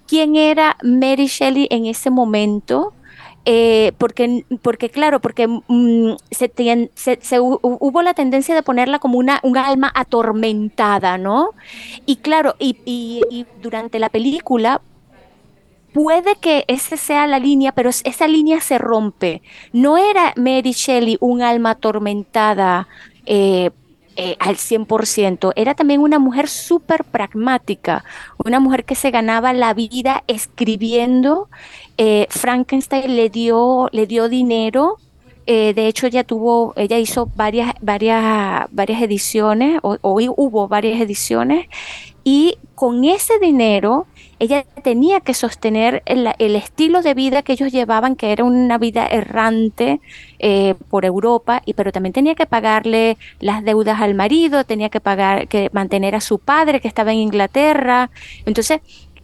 quién 0.07 0.35
era 0.35 0.77
Mary 0.83 1.27
Shelley 1.27 1.67
en 1.71 1.85
ese 1.85 2.09
momento. 2.09 2.93
Eh, 3.45 3.91
porque, 3.97 4.45
porque, 4.61 4.89
claro, 4.89 5.19
porque 5.21 5.47
mm, 5.47 6.13
se, 6.31 6.49
tien- 6.53 6.91
se- 6.95 7.19
se 7.21 7.39
hu- 7.41 7.59
hubo 7.61 8.01
la 8.01 8.13
tendencia 8.13 8.55
de 8.55 8.63
ponerla 8.63 8.99
como 8.99 9.17
una, 9.19 9.39
un 9.43 9.57
alma 9.57 9.91
atormentada, 9.95 11.17
¿no? 11.17 11.49
Y 12.05 12.17
claro, 12.17 12.55
y, 12.59 12.77
y- 12.85 13.21
y 13.29 13.47
durante 13.55 13.99
la 13.99 14.09
película 14.09 14.81
puede 15.91 16.35
que 16.37 16.65
esa 16.67 16.97
sea 16.97 17.27
la 17.27 17.39
línea, 17.39 17.71
pero 17.73 17.89
es- 17.89 18.01
esa 18.05 18.27
línea 18.27 18.59
se 18.61 18.77
rompe. 18.77 19.41
No 19.71 19.97
era 19.97 20.33
Mary 20.35 20.71
Shelley 20.71 21.17
un 21.19 21.41
alma 21.41 21.71
atormentada 21.71 22.87
eh, 23.25 23.71
eh, 24.15 24.35
al 24.39 24.57
100%, 24.57 25.53
era 25.55 25.73
también 25.75 25.99
una 26.01 26.19
mujer 26.19 26.47
súper 26.47 27.03
pragmática, 27.03 28.03
una 28.45 28.59
mujer 28.59 28.85
que 28.85 28.93
se 28.95 29.09
ganaba 29.11 29.53
la 29.53 29.73
vida 29.73 30.23
escribiendo. 30.27 31.49
Eh, 31.97 32.27
Frankenstein 32.29 33.15
le 33.15 33.29
dio, 33.29 33.89
le 33.91 34.07
dio 34.07 34.29
dinero. 34.29 34.97
eh, 35.45 35.73
de 35.73 35.87
hecho, 35.87 36.07
ella 36.07 36.23
tuvo, 36.23 36.73
ella 36.75 36.97
hizo 36.97 37.29
varias, 37.35 37.73
varias, 37.81 38.65
varias 38.71 39.01
ediciones, 39.01 39.79
o, 39.83 39.97
o 40.01 40.19
hubo 40.37 40.67
varias 40.67 41.01
ediciones, 41.01 41.67
y 42.23 42.57
con 42.75 43.03
ese 43.03 43.37
dinero 43.39 44.07
ella 44.39 44.65
tenía 44.83 45.19
que 45.21 45.33
sostener 45.33 46.01
el, 46.05 46.29
el 46.37 46.55
estilo 46.55 47.01
de 47.01 47.13
vida 47.13 47.43
que 47.43 47.53
ellos 47.53 47.71
llevaban, 47.71 48.15
que 48.15 48.31
era 48.31 48.43
una 48.43 48.77
vida 48.77 49.05
errante 49.07 49.99
eh, 50.39 50.75
por 50.89 51.05
Europa, 51.05 51.61
y 51.65 51.73
pero 51.73 51.91
también 51.91 52.13
tenía 52.13 52.35
que 52.35 52.45
pagarle 52.45 53.17
las 53.39 53.63
deudas 53.63 54.01
al 54.01 54.15
marido, 54.15 54.63
tenía 54.63 54.89
que 54.89 54.99
pagar, 54.99 55.47
que 55.47 55.69
mantener 55.73 56.15
a 56.15 56.21
su 56.21 56.39
padre 56.39 56.79
que 56.81 56.87
estaba 56.87 57.11
en 57.11 57.19
Inglaterra. 57.19 58.09
Entonces, 58.45 58.79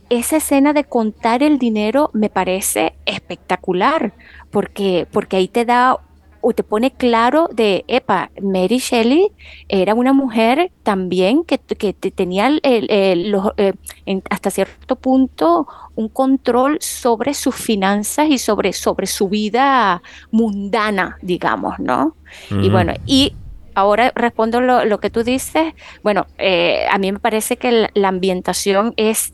esa 0.09 0.37
escena 0.37 0.73
de 0.73 0.83
contar 0.83 1.43
el 1.43 1.59
dinero 1.59 2.09
me 2.13 2.29
parece 2.29 2.93
espectacular, 3.05 4.13
porque, 4.51 5.07
porque 5.11 5.37
ahí 5.37 5.47
te 5.47 5.65
da 5.65 5.97
o 6.41 6.53
te 6.53 6.63
pone 6.63 6.91
claro 6.91 7.49
de, 7.51 7.83
epa, 7.89 8.31
Mary 8.41 8.77
Shelley 8.77 9.29
era 9.67 9.93
una 9.93 10.13
mujer 10.13 10.71
también 10.83 11.43
que, 11.43 11.57
que 11.59 11.91
te- 11.91 12.11
tenía 12.11 12.47
el- 12.47 12.61
el- 12.63 12.89
el- 12.89 13.29
los, 13.31 13.51
eh, 13.57 13.73
en- 14.05 14.23
hasta 14.29 14.49
cierto 14.49 14.95
punto 14.95 15.67
un 15.95 16.07
control 16.07 16.77
sobre 16.79 17.33
sus 17.33 17.55
finanzas 17.55 18.29
y 18.29 18.37
sobre, 18.37 18.71
sobre 18.71 19.05
su 19.05 19.27
vida 19.27 20.01
mundana, 20.31 21.17
digamos, 21.21 21.77
¿no? 21.79 22.15
Y 22.49 22.69
bueno, 22.69 22.93
y 23.05 23.35
ahora 23.75 24.11
respondo 24.15 24.61
lo, 24.61 24.85
lo 24.85 24.99
que 25.01 25.09
tú 25.09 25.23
dices. 25.23 25.73
Bueno, 26.03 26.25
eh, 26.37 26.85
a 26.89 26.97
mí 26.99 27.11
me 27.11 27.19
parece 27.19 27.57
que 27.57 27.71
la, 27.71 27.89
la 27.93 28.07
ambientación 28.07 28.93
es 28.95 29.33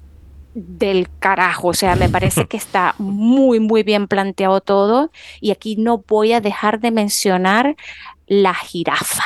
del 0.55 1.09
carajo, 1.19 1.67
o 1.69 1.73
sea, 1.75 1.95
me 1.97 2.09
parece 2.09 2.45
que 2.47 2.57
está 2.57 2.95
muy, 2.97 3.59
muy 3.59 3.83
bien 3.83 4.07
planteado 4.07 4.61
todo 4.61 5.11
y 5.41 5.51
aquí 5.51 5.75
no 5.77 5.99
voy 6.07 6.33
a 6.33 6.41
dejar 6.41 6.79
de 6.79 6.91
mencionar 6.91 7.75
la 8.25 8.53
jirafa. 8.55 9.23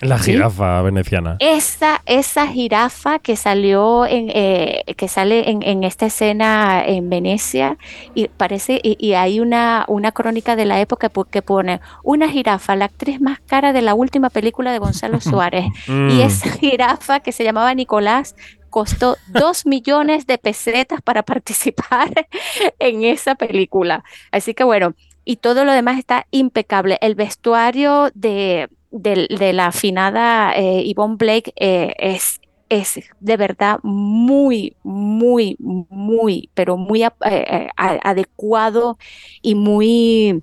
La 0.00 0.18
¿Sí? 0.18 0.32
jirafa 0.32 0.80
veneciana. 0.82 1.36
Esa, 1.40 2.02
esa 2.06 2.46
jirafa 2.46 3.18
que 3.18 3.34
salió 3.36 4.06
en, 4.06 4.30
eh, 4.32 4.84
que 4.96 5.08
sale 5.08 5.50
en, 5.50 5.62
en 5.64 5.82
esta 5.84 6.06
escena 6.06 6.84
en 6.86 7.10
Venecia 7.10 7.76
y 8.14 8.28
parece, 8.28 8.80
y, 8.82 8.96
y 9.04 9.14
hay 9.14 9.40
una, 9.40 9.84
una 9.88 10.12
crónica 10.12 10.54
de 10.54 10.66
la 10.66 10.80
época 10.80 11.08
po- 11.08 11.24
que 11.24 11.42
pone 11.42 11.80
una 12.04 12.28
jirafa, 12.28 12.76
la 12.76 12.84
actriz 12.86 13.20
más 13.20 13.40
cara 13.46 13.72
de 13.72 13.82
la 13.82 13.94
última 13.94 14.30
película 14.30 14.72
de 14.72 14.78
Gonzalo 14.78 15.20
Suárez. 15.20 15.66
Y 15.88 15.90
Mm. 15.92 16.20
esa 16.20 16.50
jirafa 16.50 17.20
que 17.20 17.32
se 17.32 17.42
llamaba 17.44 17.74
Nicolás 17.74 18.36
costó 18.68 19.16
dos 19.28 19.66
millones 19.66 20.26
de 20.26 20.38
pesetas 20.38 21.02
para 21.02 21.22
participar 21.22 22.10
en 22.78 23.04
esa 23.04 23.34
película. 23.34 24.04
Así 24.30 24.54
que 24.54 24.64
bueno, 24.64 24.94
y 25.24 25.36
todo 25.36 25.64
lo 25.64 25.72
demás 25.72 25.98
está 25.98 26.26
impecable. 26.30 26.98
El 27.02 27.14
vestuario 27.14 28.10
de, 28.14 28.68
de 28.90 29.52
la 29.52 29.66
afinada 29.66 30.52
eh, 30.56 30.84
Yvonne 30.86 31.16
Blake 31.16 31.52
eh, 31.56 31.94
es, 31.98 32.40
es 32.68 33.00
de 33.20 33.36
verdad 33.36 33.78
muy, 33.82 34.74
muy, 34.82 35.56
muy, 35.58 36.48
pero 36.54 36.76
muy 36.76 37.04
eh, 37.04 37.68
adecuado 37.76 38.96
y 39.42 39.54
muy 39.54 40.42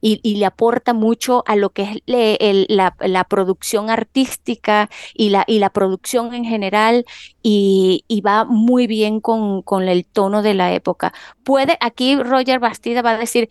y, 0.00 0.36
le 0.36 0.46
aporta 0.46 0.92
mucho 0.94 1.42
a 1.46 1.56
lo 1.56 1.70
que 1.70 1.82
es 1.82 2.02
la, 2.68 3.24
producción 3.28 3.90
artística 3.90 4.88
y 5.14 5.30
la, 5.30 5.70
producción 5.70 6.34
en 6.34 6.44
general 6.44 7.04
y, 7.42 8.04
y 8.08 8.20
va 8.20 8.44
muy 8.44 8.86
bien 8.86 9.20
con, 9.20 9.62
con 9.62 9.88
el 9.88 10.04
tono 10.04 10.42
de 10.42 10.54
la 10.54 10.72
época. 10.72 11.12
Puede, 11.44 11.76
aquí 11.80 12.16
Roger 12.16 12.58
Bastida 12.58 13.02
va 13.02 13.12
a 13.12 13.18
decir, 13.18 13.48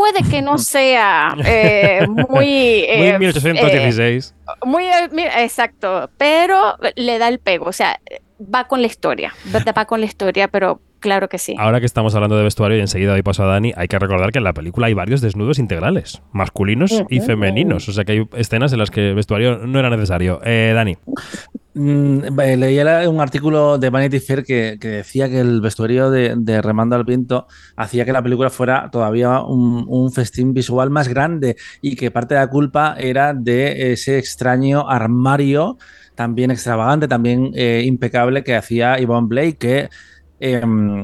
puede 0.00 0.22
que 0.30 0.40
no 0.40 0.56
sea 0.56 1.36
eh, 1.44 2.06
muy... 2.08 2.24
Muy 2.30 2.46
eh, 2.48 3.18
1816. 3.18 4.34
eh, 4.34 4.66
muy, 4.66 4.84
eh, 4.84 5.08
mira, 5.12 5.42
exacto, 5.42 6.08
pero 6.16 6.76
le 6.96 7.18
da 7.18 7.28
el 7.28 7.38
pego, 7.38 7.66
o 7.66 7.72
sea, 7.72 8.00
va 8.42 8.66
con 8.66 8.80
la 8.80 8.86
historia, 8.86 9.34
va, 9.54 9.84
con 9.84 10.00
la 10.00 10.06
historia, 10.06 10.48
pero 10.48 10.80
claro 11.00 11.28
que 11.28 11.36
sí. 11.36 11.54
Ahora 11.58 11.80
que 11.80 11.86
estamos 11.86 12.14
hablando 12.14 12.38
de 12.38 12.44
vestuario 12.44 12.78
y 12.78 12.80
enseguida 12.80 13.12
doy 13.12 13.22
paso 13.22 13.42
a 13.42 13.46
Dani, 13.46 13.74
hay 13.76 13.88
que 13.88 13.98
recordar 13.98 14.32
que 14.32 14.38
en 14.38 14.44
la 14.44 14.54
película 14.54 14.86
hay 14.86 14.94
varios 14.94 15.20
desnudos 15.20 15.58
integrales, 15.58 16.22
masculinos 16.32 17.04
y 17.10 17.20
femeninos. 17.20 17.86
O 17.88 17.92
sea 17.92 18.04
que 18.04 18.12
hay 18.12 18.28
escenas 18.36 18.72
en 18.72 18.78
las 18.78 18.90
que 18.90 19.10
el 19.10 19.14
vestuario 19.14 19.58
no 19.58 19.78
era 19.78 19.90
necesario. 19.90 20.40
Eh, 20.44 20.72
Dani. 20.74 20.96
Mm, 21.72 22.36
leía 22.58 23.08
un 23.08 23.20
artículo 23.20 23.78
de 23.78 23.90
Vanity 23.90 24.18
Fair 24.18 24.42
que, 24.44 24.76
decía 24.80 25.28
que 25.28 25.38
el 25.40 25.60
vestuario 25.60 26.10
de, 26.10 26.62
Remando 26.62 26.96
al 26.96 27.04
Viento 27.04 27.46
hacía 27.76 28.04
que 28.04 28.12
la 28.12 28.22
película 28.22 28.50
fuera 28.50 28.90
todavía 28.90 29.40
un, 29.40 30.10
festín 30.12 30.52
visual 30.52 30.90
más 30.90 31.06
grande 31.06 31.56
y 31.80 31.94
que 31.94 32.10
parte 32.10 32.34
de 32.34 32.40
la 32.40 32.50
culpa 32.50 32.96
era 32.98 33.34
de 33.34 33.92
ese 33.92 34.18
extraño 34.18 34.88
armario 34.88 35.78
también 36.16 36.50
extravagante, 36.50 37.06
también 37.08 37.52
eh, 37.54 37.82
impecable 37.86 38.42
que 38.42 38.56
hacía 38.56 38.98
Yvonne 38.98 39.28
Blake, 39.28 39.56
que 39.56 39.88
eh, 40.40 40.62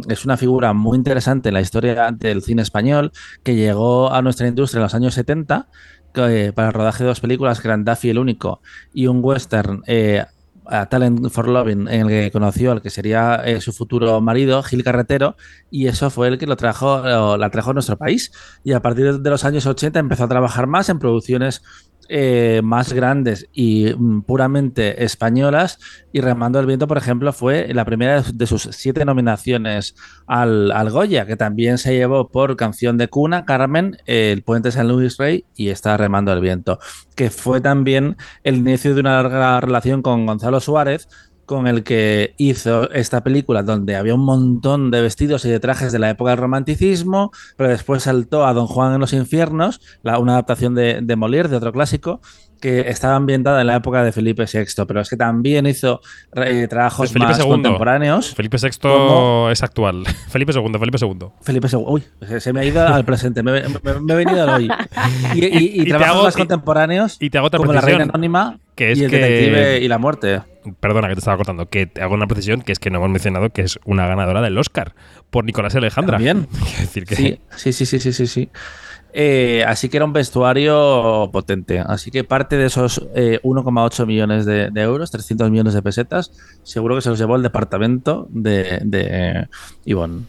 es 0.09 0.24
una 0.24 0.37
figura 0.37 0.72
muy 0.72 0.98
interesante 0.98 1.48
en 1.50 1.55
la 1.55 1.61
historia 1.61 2.11
del 2.11 2.42
cine 2.42 2.62
español, 2.62 3.12
que 3.42 3.55
llegó 3.55 4.12
a 4.12 4.20
nuestra 4.20 4.48
industria 4.48 4.81
en 4.81 4.83
los 4.83 4.94
años 4.94 5.14
70 5.14 5.68
que, 6.16 6.46
eh, 6.46 6.52
para 6.52 6.68
el 6.68 6.74
rodaje 6.74 7.05
de 7.05 7.09
dos 7.09 7.20
películas, 7.20 7.61
que 7.61 7.68
eran 7.68 7.85
Daffy 7.85 8.11
el 8.11 8.18
Único 8.18 8.61
y 8.92 9.07
un 9.07 9.20
western, 9.22 9.83
eh, 9.87 10.24
a 10.70 10.87
Talent 10.87 11.29
for 11.31 11.48
Loving, 11.48 11.88
en 11.88 12.02
el 12.02 12.09
que 12.09 12.31
conoció 12.31 12.72
al 12.72 12.83
que 12.83 12.90
sería 12.90 13.37
eh, 13.44 13.61
su 13.61 13.72
futuro 13.72 14.20
marido, 14.20 14.62
Gil 14.62 14.83
Carretero, 14.85 15.37
y 15.70 15.87
eso 15.87 16.11
fue 16.11 16.29
el 16.29 16.38
que 16.38 16.46
lo 16.46 16.57
trajo, 16.57 16.98
lo- 16.98 17.37
la 17.37 17.50
trajo 17.50 17.70
a 17.70 17.74
nuestro 17.74 17.96
país. 17.96 18.33
Y 18.64 18.72
a 18.72 18.81
partir 18.83 19.18
de 19.20 19.31
los 19.31 19.44
años 19.44 19.66
80 19.66 19.98
empezó 19.98 20.24
a 20.24 20.29
trabajar 20.29 20.66
más 20.66 20.88
en 20.88 20.98
producciones 20.98 21.62
eh, 22.09 22.61
más 22.64 22.92
grandes 22.92 23.49
y 23.53 23.92
mm, 23.97 24.23
puramente 24.23 25.05
españolas. 25.05 25.79
Y 26.12 26.21
Remando 26.21 26.59
el 26.61 26.66
Viento, 26.66 26.87
por 26.87 26.99
ejemplo, 26.99 27.33
fue 27.33 27.73
la 27.75 27.85
primera 27.85 28.23
de- 28.23 28.47
sus 28.47 28.62
siete 28.73 29.05
nominaciones 29.05 29.95
al, 30.27 30.71
al 30.73 30.90
Goya, 30.90 31.27
que 31.27 31.37
también 31.37 31.79
se 31.79 31.95
llevó 31.95 32.29
por 32.29 32.57
canción 32.57 32.97
de 32.99 33.09
cuna, 33.09 33.45
Carmen, 33.45 33.97
El 34.07 34.42
Puente 34.42 34.71
San 34.73 34.88
Luis 34.88 35.16
Rey 35.16 35.45
y 35.55 35.69
está 35.69 35.97
Remando 35.97 36.33
el 36.33 36.40
Viento, 36.40 36.79
que 37.14 37.31
fue 37.31 37.61
también 37.61 38.16
el 38.45 38.57
inicio 38.57 38.95
de 38.95 39.01
una 39.01 39.23
larga 39.23 39.61
relación 39.61 40.03
con 40.03 40.27
Gonzalo 40.27 40.61
Suárez, 40.61 41.09
con 41.46 41.66
el 41.66 41.85
que 41.85 42.35
hizo 42.37 42.90
esta 42.90 43.22
película 43.22 43.62
donde 43.62 43.96
había 43.96 44.14
un 44.14 44.24
montón 44.24 44.90
de 44.90 45.00
vestidos 45.00 45.44
y 45.44 45.48
de 45.48 45.61
trajes 45.61 45.92
de 45.92 45.98
la 45.98 46.11
época 46.11 46.30
del 46.30 46.40
romanticismo, 46.40 47.32
pero 47.56 47.70
después 47.70 48.02
saltó 48.02 48.44
a 48.44 48.52
Don 48.52 48.66
Juan 48.66 48.94
en 48.94 49.00
los 49.00 49.12
infiernos, 49.12 49.80
una 50.02 50.32
adaptación 50.32 50.74
de, 50.74 51.00
de 51.02 51.16
Molière, 51.16 51.48
de 51.48 51.56
otro 51.56 51.72
clásico, 51.72 52.20
que 52.61 52.81
estaba 52.88 53.16
ambientada 53.16 53.61
en 53.61 53.66
la 53.66 53.77
época 53.77 54.03
de 54.03 54.12
Felipe 54.12 54.45
VI, 54.53 54.85
pero 54.87 55.01
es 55.01 55.09
que 55.11 55.16
también 55.16 55.66
hizo 55.66 56.01
eh, 56.35 56.66
trabajos 56.69 57.12
Felipe 57.12 57.29
más 57.33 57.38
II. 57.40 57.47
contemporáneos. 57.49 58.35
Felipe 58.35 58.57
VI 58.61 58.69
es 59.53 59.62
actual. 59.62 60.05
Felipe 60.29 60.53
II, 60.53 60.62
Felipe 60.79 60.99
II. 61.01 61.29
Felipe 61.42 61.69
II. 61.73 61.83
Uy, 61.87 62.03
se- 62.40 62.53
me 62.53 62.61
ha 62.61 62.64
ido 62.64 62.87
al 62.87 63.05
presente, 63.05 63.42
me, 63.42 63.53
me- 63.62 64.01
me 64.01 64.12
he 64.12 64.16
venido 64.16 64.42
al 64.42 64.49
hoy. 64.51 64.69
Y, 65.35 65.45
y- 65.45 65.49
y 65.59 65.81
Y 65.81 65.85
te 65.85 65.90
trabajos 65.90 66.14
hago- 66.16 66.25
más 66.25 66.37
contemporáneos, 66.37 67.16
Y 67.21 67.31
te 67.31 67.38
hago 67.38 67.47
otra 67.49 67.59
como 67.59 67.73
La 67.73 67.81
precisión. 67.81 67.99
Reina 68.01 68.12
Anónima 68.14 68.59
que 68.75 68.92
es 68.92 68.99
y 68.99 69.05
El 69.05 69.11
que- 69.11 69.19
Detective 69.19 69.79
y 69.81 69.88
la 69.88 69.99
Muerte. 69.99 70.42
Perdona 70.81 71.09
que 71.09 71.14
te 71.14 71.21
estaba 71.21 71.37
cortando. 71.37 71.69
Que 71.71 71.87
te 71.87 72.03
hago 72.03 72.14
una 72.14 72.27
precisión 72.27 72.61
que 72.62 72.73
es 72.73 72.79
que 72.79 72.90
no 72.90 72.99
hemos 72.99 73.11
mencionado 73.11 73.51
que 73.51 73.62
es 73.62 73.79
una 73.85 74.07
ganadora 74.07 74.42
del 74.42 74.59
Oscar 74.59 74.95
por 75.31 75.45
Nicolás 75.45 75.75
y 75.75 75.79
Alejandra. 75.79 76.19
Decir 76.81 77.05
que 77.07 77.14
Sí, 77.16 77.40
sí, 77.57 77.73
sí, 77.73 77.87
sí, 77.87 78.01
sí, 78.01 78.12
sí. 78.12 78.27
sí. 78.27 78.49
Eh, 79.12 79.64
así 79.66 79.88
que 79.88 79.97
era 79.97 80.05
un 80.05 80.12
vestuario 80.12 81.31
potente. 81.33 81.79
Así 81.79 82.11
que 82.11 82.25
parte 82.25 82.57
de 82.57 82.66
esos 82.66 83.07
eh, 83.14 83.40
1,8 83.42 84.07
millones 84.07 84.45
de, 84.45 84.71
de 84.71 84.81
euros, 84.83 85.11
300 85.11 85.51
millones 85.51 85.75
de 85.75 85.83
pesetas, 85.83 86.33
seguro 86.62 86.95
que 86.97 87.01
se 87.01 87.09
los 87.09 87.19
llevó 87.19 87.37
el 87.37 87.42
departamento 87.42 88.27
de, 88.31 88.81
de 88.85 89.49
Ivonne. 89.85 90.25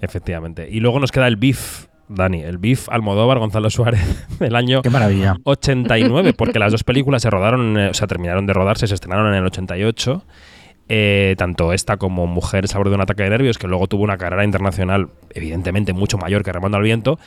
Efectivamente. 0.00 0.68
Y 0.70 0.80
luego 0.80 0.98
nos 0.98 1.12
queda 1.12 1.28
el 1.28 1.36
BIF, 1.36 1.86
Dani, 2.08 2.42
el 2.42 2.58
BIF 2.58 2.88
Almodóvar 2.88 3.38
Gonzalo 3.38 3.70
Suárez 3.70 4.28
del 4.40 4.56
año 4.56 4.82
Qué 4.82 4.90
maravilla. 4.90 5.36
89, 5.44 6.32
porque 6.32 6.58
las 6.58 6.72
dos 6.72 6.84
películas 6.84 7.22
se 7.22 7.30
rodaron, 7.30 7.78
eh, 7.78 7.90
o 7.90 7.94
sea, 7.94 8.06
terminaron 8.06 8.46
de 8.46 8.52
rodarse, 8.52 8.86
se 8.86 8.94
estrenaron 8.94 9.28
en 9.28 9.34
el 9.34 9.46
88. 9.46 10.24
Eh, 10.92 11.36
tanto 11.38 11.72
esta 11.72 11.98
como 11.98 12.26
Mujeres 12.26 12.74
a 12.74 12.78
bordo 12.78 12.90
de 12.90 12.96
un 12.96 13.02
ataque 13.02 13.22
de 13.22 13.30
nervios, 13.30 13.58
que 13.58 13.68
luego 13.68 13.86
tuvo 13.86 14.02
una 14.02 14.18
carrera 14.18 14.44
internacional 14.44 15.10
evidentemente 15.32 15.92
mucho 15.92 16.18
mayor 16.18 16.42
que 16.42 16.52
Remando 16.52 16.78
al 16.78 16.82
Viento, 16.82 17.20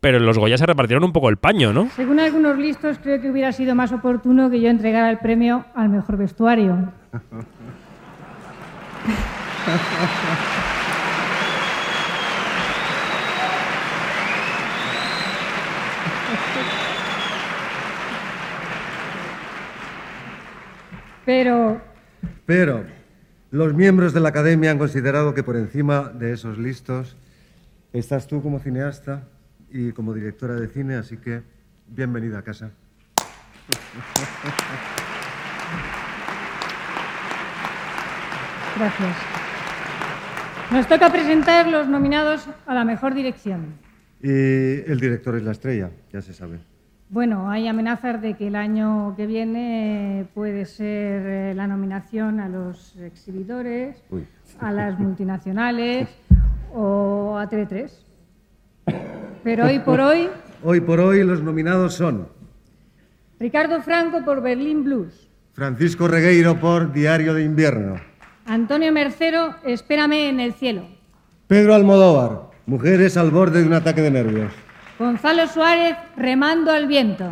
pero 0.00 0.18
los 0.18 0.38
Goya 0.38 0.56
se 0.56 0.66
repartieron 0.66 1.04
un 1.04 1.12
poco 1.12 1.28
el 1.28 1.36
paño, 1.36 1.72
¿no? 1.72 1.90
Según 1.90 2.20
algunos 2.20 2.58
listos, 2.58 2.98
creo 3.02 3.20
que 3.20 3.30
hubiera 3.30 3.52
sido 3.52 3.74
más 3.74 3.92
oportuno 3.92 4.50
que 4.50 4.60
yo 4.60 4.68
entregara 4.70 5.10
el 5.10 5.18
premio 5.18 5.66
al 5.74 5.90
mejor 5.90 6.16
vestuario. 6.16 6.92
Pero 21.26 21.80
Pero 22.46 22.84
los 23.50 23.74
miembros 23.74 24.14
de 24.14 24.20
la 24.20 24.30
academia 24.30 24.70
han 24.70 24.78
considerado 24.78 25.34
que 25.34 25.42
por 25.42 25.56
encima 25.56 26.08
de 26.08 26.32
esos 26.32 26.56
listos 26.58 27.16
estás 27.92 28.26
tú 28.26 28.42
como 28.42 28.58
cineasta 28.58 29.24
y 29.70 29.92
como 29.92 30.12
directora 30.12 30.54
de 30.54 30.68
cine, 30.68 30.96
así 30.96 31.16
que 31.16 31.42
bienvenida 31.88 32.38
a 32.38 32.42
casa. 32.42 32.70
Gracias. 38.76 39.16
Nos 40.72 40.86
toca 40.86 41.10
presentar 41.10 41.66
los 41.66 41.88
nominados 41.88 42.48
a 42.66 42.74
la 42.74 42.84
mejor 42.84 43.14
dirección. 43.14 43.74
Y 44.22 44.28
el 44.28 44.98
director 45.00 45.36
es 45.36 45.42
la 45.42 45.52
estrella, 45.52 45.90
ya 46.12 46.20
se 46.20 46.32
sabe. 46.32 46.60
Bueno, 47.08 47.50
hay 47.50 47.66
amenazas 47.66 48.22
de 48.22 48.34
que 48.34 48.46
el 48.46 48.54
año 48.54 49.14
que 49.16 49.26
viene 49.26 50.28
puede 50.32 50.64
ser 50.64 51.26
eh, 51.26 51.54
la 51.56 51.66
nominación 51.66 52.38
a 52.38 52.48
los 52.48 52.96
exhibidores, 52.98 54.00
Uy. 54.10 54.24
a 54.60 54.70
las 54.70 54.96
multinacionales 54.98 56.08
o 56.72 57.36
a 57.36 57.48
TV3. 57.50 57.90
Pero 59.42 59.66
hoy 59.66 59.78
por 59.80 60.00
hoy, 60.00 60.28
Hoy 60.62 60.80
por 60.80 61.00
hoy 61.00 61.24
los 61.24 61.40
nominados 61.42 61.94
son 61.94 62.28
Ricardo 63.38 63.80
Franco 63.80 64.22
por 64.24 64.42
Berlín 64.42 64.84
Blues, 64.84 65.28
Francisco 65.54 66.06
Regueiro 66.06 66.60
por 66.60 66.92
Diario 66.92 67.32
de 67.32 67.44
Invierno, 67.44 67.96
Antonio 68.44 68.92
Mercero, 68.92 69.54
Espérame 69.64 70.28
en 70.28 70.40
el 70.40 70.52
cielo, 70.52 70.82
Pedro 71.46 71.74
Almodóvar, 71.74 72.50
Mujeres 72.66 73.16
al 73.16 73.30
borde 73.30 73.60
de 73.62 73.66
un 73.66 73.72
ataque 73.72 74.02
de 74.02 74.10
nervios, 74.10 74.52
Gonzalo 74.98 75.46
Suárez, 75.48 75.96
Remando 76.16 76.70
al 76.70 76.86
viento. 76.86 77.24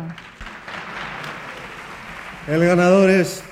El 2.47 2.65
ganador 2.65 3.11
es 3.11 3.43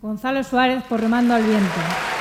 Gonzalo 0.00 0.42
Suárez 0.42 0.82
por 0.84 1.00
Remando 1.00 1.34
al 1.34 1.42
viento. 1.42 2.13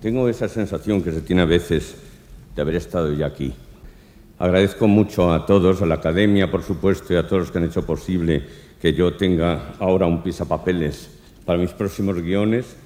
Tengo 0.00 0.28
esa 0.28 0.48
sensación 0.48 1.02
que 1.02 1.10
se 1.10 1.22
tiene 1.22 1.42
a 1.42 1.46
veces 1.46 1.96
de 2.54 2.62
haber 2.62 2.76
estado 2.76 3.12
ya 3.12 3.26
aquí. 3.26 3.52
Agradezco 4.38 4.86
mucho 4.86 5.32
a 5.32 5.44
todos, 5.44 5.82
a 5.82 5.86
la 5.86 5.96
academia, 5.96 6.50
por 6.50 6.62
supuesto, 6.62 7.12
y 7.12 7.16
a 7.16 7.26
todos 7.26 7.42
los 7.42 7.50
que 7.50 7.58
han 7.58 7.64
hecho 7.64 7.84
posible 7.84 8.44
que 8.80 8.92
yo 8.92 9.14
tenga 9.14 9.74
ahora 9.80 10.06
un 10.06 10.22
pisapapeles 10.22 11.10
para 11.44 11.58
mis 11.58 11.72
próximos 11.72 12.22
guiones. 12.22 12.76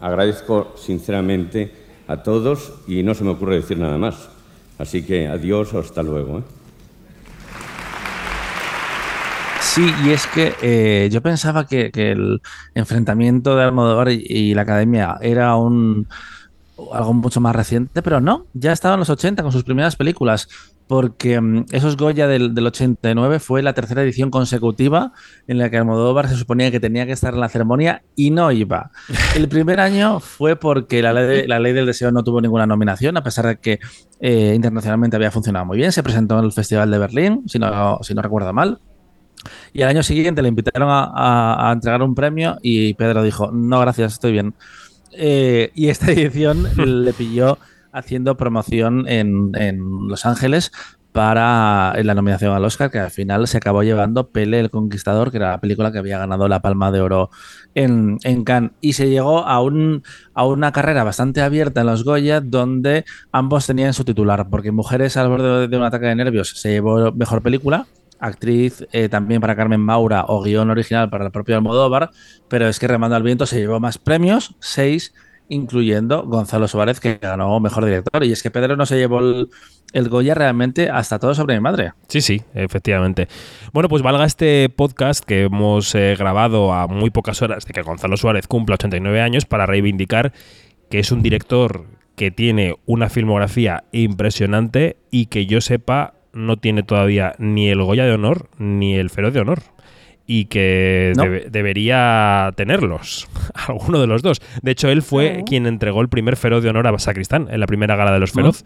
Agradezco 0.00 0.72
sinceramente 0.78 1.70
a 2.06 2.22
todos 2.22 2.72
y 2.88 3.02
no 3.02 3.14
se 3.14 3.24
me 3.24 3.30
ocurre 3.30 3.56
decir 3.56 3.76
nada 3.76 3.98
más. 3.98 4.30
Así 4.78 5.02
que 5.02 5.28
adiós, 5.28 5.74
hasta 5.74 6.02
luego. 6.02 6.38
¿eh? 6.38 6.59
Sí, 9.74 9.88
y 10.04 10.10
es 10.10 10.26
que 10.26 10.52
eh, 10.62 11.08
yo 11.12 11.22
pensaba 11.22 11.64
que, 11.68 11.92
el 11.94 12.42
enfrentamiento 12.74 13.54
de 13.54 13.62
Almodóvar 13.62 14.10
y, 14.10 14.52
la 14.52 14.62
academia 14.62 15.16
era 15.20 15.54
un 15.54 16.08
algo 16.92 17.12
mucho 17.12 17.40
más 17.40 17.54
reciente, 17.54 18.02
pero 18.02 18.20
no, 18.20 18.46
ya 18.52 18.72
estaba 18.72 18.94
en 18.94 19.00
los 19.00 19.10
80 19.10 19.44
con 19.44 19.52
sus 19.52 19.62
primeras 19.62 19.94
películas, 19.94 20.48
porque 20.88 21.40
mm, 21.40 21.66
esos 21.70 21.96
Goya 21.96 22.26
del, 22.26 22.52
del 22.52 22.66
89 22.66 23.38
fue 23.38 23.62
la 23.62 23.72
tercera 23.72 24.02
edición 24.02 24.30
consecutiva 24.30 25.12
en 25.46 25.58
la 25.58 25.70
que 25.70 25.76
Almodóvar 25.76 26.28
se 26.28 26.34
suponía 26.34 26.72
que 26.72 26.80
tenía 26.80 27.06
que 27.06 27.12
estar 27.12 27.32
en 27.34 27.38
la 27.40 27.48
ceremonia 27.48 28.02
y 28.16 28.30
no 28.32 28.50
iba. 28.50 28.90
El 29.36 29.48
primer 29.48 29.78
año 29.78 30.18
fue 30.18 30.56
porque 30.56 31.00
la 31.00 31.12
ley, 31.12 31.26
de- 31.28 31.46
la 31.46 31.60
ley 31.60 31.72
del 31.74 31.86
deseo 31.86 32.10
no 32.10 32.24
tuvo 32.24 32.40
ninguna 32.40 32.66
nominación, 32.66 33.16
a 33.16 33.22
pesar 33.22 33.46
de 33.46 33.58
que 33.58 33.78
eh, 34.18 34.52
internacionalmente 34.56 35.14
había 35.14 35.30
funcionado 35.30 35.64
muy 35.64 35.76
bien. 35.76 35.92
Se 35.92 36.02
presentó 36.02 36.40
en 36.40 36.46
el 36.46 36.52
Festival 36.52 36.90
de 36.90 36.98
Berlín, 36.98 37.44
si 37.46 37.60
no, 37.60 38.00
si 38.02 38.14
no 38.14 38.22
recuerdo 38.22 38.52
mal. 38.52 38.80
Y 39.72 39.82
al 39.82 39.90
año 39.90 40.02
siguiente 40.02 40.42
le 40.42 40.48
invitaron 40.48 40.88
a, 40.88 41.04
a- 41.14 41.70
a 41.70 41.72
entregar 41.72 42.02
un 42.02 42.14
premio 42.14 42.58
y 42.62 42.94
Pedro 42.94 43.22
dijo, 43.22 43.50
no, 43.52 43.80
gracias, 43.80 44.14
estoy 44.14 44.32
bien. 44.32 44.54
Eh, 45.12 45.70
y 45.74 45.88
esta 45.88 46.10
edición 46.12 46.66
le 47.04 47.12
pilló 47.12 47.58
haciendo 47.92 48.36
promoción 48.36 49.08
en, 49.08 49.50
en 49.54 50.08
Los 50.08 50.24
Ángeles 50.26 50.70
para 51.12 51.92
la 52.04 52.14
nominación 52.14 52.52
al 52.54 52.64
Oscar, 52.64 52.88
que 52.88 53.00
al 53.00 53.10
final 53.10 53.48
se 53.48 53.56
acabó 53.56 53.82
llevando 53.82 54.28
Pele 54.30 54.60
el 54.60 54.70
Conquistador, 54.70 55.32
que 55.32 55.38
era 55.38 55.50
la 55.50 55.60
película 55.60 55.90
que 55.90 55.98
había 55.98 56.18
ganado 56.18 56.46
la 56.46 56.62
Palma 56.62 56.92
de 56.92 57.00
Oro 57.00 57.30
en, 57.74 58.18
en 58.22 58.44
Cannes. 58.44 58.70
Y 58.80 58.92
se 58.92 59.10
llegó 59.10 59.40
a, 59.44 59.60
un, 59.60 60.04
a 60.34 60.46
una 60.46 60.70
carrera 60.70 61.02
bastante 61.02 61.40
abierta 61.42 61.80
en 61.80 61.88
los 61.88 62.04
Goya, 62.04 62.40
donde 62.40 63.04
ambos 63.32 63.66
tenían 63.66 63.92
su 63.92 64.04
titular, 64.04 64.48
porque 64.50 64.70
Mujeres 64.70 65.16
al 65.16 65.28
borde 65.28 65.66
de 65.66 65.76
un 65.76 65.82
ataque 65.82 66.06
de 66.06 66.14
nervios 66.14 66.50
se 66.54 66.70
llevó 66.70 67.10
mejor 67.10 67.42
película, 67.42 67.86
actriz 68.20 68.86
eh, 68.92 69.08
también 69.08 69.40
para 69.40 69.56
Carmen 69.56 69.80
Maura 69.80 70.24
o 70.28 70.42
guion 70.42 70.70
original 70.70 71.10
para 71.10 71.24
el 71.24 71.30
propio 71.30 71.56
Almodóvar, 71.56 72.10
pero 72.48 72.68
es 72.68 72.78
que 72.78 72.86
Remando 72.86 73.16
al 73.16 73.22
Viento 73.22 73.46
se 73.46 73.58
llevó 73.58 73.80
más 73.80 73.98
premios, 73.98 74.54
seis, 74.60 75.14
incluyendo 75.48 76.22
Gonzalo 76.22 76.68
Suárez, 76.68 77.00
que 77.00 77.16
ganó 77.16 77.58
Mejor 77.60 77.84
Director. 77.84 78.24
Y 78.24 78.32
es 78.32 78.42
que 78.42 78.50
Pedro 78.50 78.76
no 78.76 78.86
se 78.86 78.96
llevó 78.96 79.18
el, 79.18 79.48
el 79.92 80.08
Goya 80.08 80.34
realmente 80.34 80.88
hasta 80.90 81.18
todo 81.18 81.34
sobre 81.34 81.54
mi 81.54 81.60
madre. 81.60 81.92
Sí, 82.08 82.20
sí, 82.20 82.42
efectivamente. 82.54 83.28
Bueno, 83.72 83.88
pues 83.88 84.02
valga 84.02 84.24
este 84.24 84.68
podcast 84.68 85.24
que 85.24 85.44
hemos 85.44 85.94
eh, 85.94 86.14
grabado 86.18 86.72
a 86.72 86.86
muy 86.86 87.10
pocas 87.10 87.42
horas 87.42 87.64
de 87.64 87.72
que 87.72 87.82
Gonzalo 87.82 88.16
Suárez 88.16 88.46
cumpla 88.46 88.74
89 88.74 89.20
años 89.20 89.44
para 89.44 89.66
reivindicar 89.66 90.32
que 90.88 90.98
es 90.98 91.12
un 91.12 91.22
director 91.22 91.86
que 92.16 92.30
tiene 92.30 92.76
una 92.84 93.08
filmografía 93.08 93.84
impresionante 93.92 94.98
y 95.10 95.26
que 95.26 95.46
yo 95.46 95.60
sepa 95.60 96.14
no 96.32 96.56
tiene 96.58 96.82
todavía 96.82 97.34
ni 97.38 97.68
el 97.70 97.82
Goya 97.82 98.04
de 98.04 98.12
Honor 98.12 98.48
ni 98.58 98.94
el 98.96 99.10
Feroz 99.10 99.32
de 99.34 99.40
Honor. 99.40 99.60
y 100.32 100.44
que 100.44 101.12
No. 101.16 101.24
debe- 101.24 101.46
debería 101.50 102.52
tenerlos, 102.54 103.26
alguno 103.68 104.00
de 104.00 104.06
los 104.06 104.22
dos. 104.22 104.40
De 104.62 104.70
hecho, 104.70 104.88
él 104.88 105.02
fue 105.02 105.38
Sí. 105.38 105.42
quien 105.44 105.66
entregó 105.66 106.02
el 106.02 106.08
primer 106.08 106.36
feroz 106.36 106.62
de 106.62 106.68
honor 106.70 106.86
a 106.86 106.96
Sacristán 107.00 107.48
en 107.50 107.58
la 107.58 107.66
primera 107.66 107.96
gala 107.96 108.12
de 108.12 108.20
los 108.20 108.30
feroz. 108.30 108.64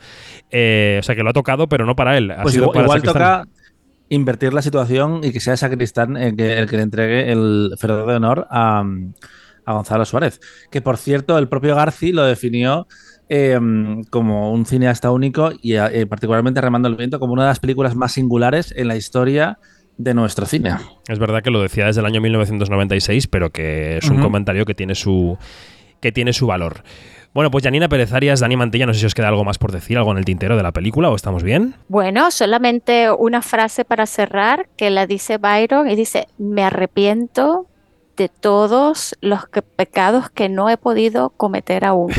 Eh, 0.51 0.99
o 1.01 1.03
sea 1.03 1.15
que 1.15 1.23
lo 1.23 1.31
ha 1.31 1.33
tocado, 1.33 1.67
pero 1.67 1.87
no 1.87 1.97
para 1.97 2.19
él. 2.19 2.31
Ha 2.33 2.43
Pues 2.43 2.53
sido 2.53 2.65
igual, 2.65 2.75
para 2.75 2.85
igual 2.85 3.03
toca 3.03 3.45
invertir 4.11 4.53
la 4.53 4.61
situación 4.61 5.21
y 5.25 5.33
que 5.33 5.41
sea 5.41 5.57
Sacristán 5.57 6.19
el 6.19 6.37
que, 6.37 6.59
el 6.59 6.69
que 6.69 6.77
le 6.77 6.83
entregue 6.83 7.33
el 7.33 7.71
feroz 7.79 8.07
de 8.07 8.15
honor 8.15 8.47
a, 8.51 8.85
a 9.65 9.73
Gonzalo 9.73 10.05
Suárez. 10.05 10.41
Que 10.71 10.83
por 10.83 10.99
cierto, 10.99 11.39
el 11.39 11.49
propio 11.49 11.75
Garci 11.77 12.13
lo 12.13 12.25
definió 12.25 12.87
eh, 13.29 13.59
como 14.11 14.53
un 14.53 14.67
cineasta 14.67 15.11
único 15.11 15.51
y 15.63 15.75
eh, 15.77 16.07
particularmente 16.07 16.61
Remando 16.61 16.89
el 16.89 16.97
Viento 16.97 17.19
como 17.19 17.33
una 17.33 17.43
de 17.45 17.49
las 17.49 17.61
películas 17.61 17.95
más 17.97 18.13
singulares 18.13 18.73
en 18.77 18.89
la 18.89 18.97
historia 18.97 19.59
de 19.97 20.13
nuestro 20.15 20.45
cine. 20.47 20.73
Es 21.09 21.19
verdad 21.19 21.43
que 21.43 21.51
lo 21.51 21.63
decía 21.63 21.87
desde 21.87 22.01
el 22.01 22.07
año 22.07 22.21
1996, 22.21 23.27
pero 23.29 23.51
que 23.51 23.99
es 23.99 24.11
un 24.11 24.21
comentario 24.21 24.65
que 24.65 24.75
tiene 24.75 24.95
su 24.95 25.39
que 26.01 26.13
tiene 26.13 26.33
su 26.33 26.47
valor. 26.47 26.83
Bueno, 27.33 27.51
pues 27.51 27.65
Janina 27.65 27.89
Pérez 27.89 28.13
Arias, 28.13 28.41
Dani 28.41 28.57
Mantilla, 28.57 28.87
no 28.87 28.93
sé 28.95 29.01
si 29.01 29.07
os 29.07 29.15
queda 29.15 29.29
algo 29.29 29.43
más 29.43 29.59
por 29.59 29.73
decir, 29.73 29.97
algo 29.99 30.13
en 30.13 30.19
el 30.19 30.25
tintero 30.25 30.57
de 30.57 30.63
la 30.63 30.71
película 30.73 31.11
o 31.11 31.17
estamos 31.17 31.43
bien. 31.43 31.75
Bueno, 31.89 32.31
solamente 32.31 33.11
una 33.11 33.41
frase 33.43 33.85
para 33.85 34.07
cerrar 34.07 34.69
que 34.77 34.91
la 34.91 35.07
dice 35.07 35.39
Byron 35.39 35.89
y 35.91 35.97
dice, 35.97 36.29
me 36.39 36.63
arrepiento 36.63 37.67
de 38.17 38.29
todos 38.29 39.17
los 39.21 39.47
que- 39.49 39.63
pecados 39.63 40.31
que 40.31 40.49
no 40.49 40.69
he 40.71 40.77
podido 40.77 41.31
cometer 41.31 41.85
aún. 41.85 42.13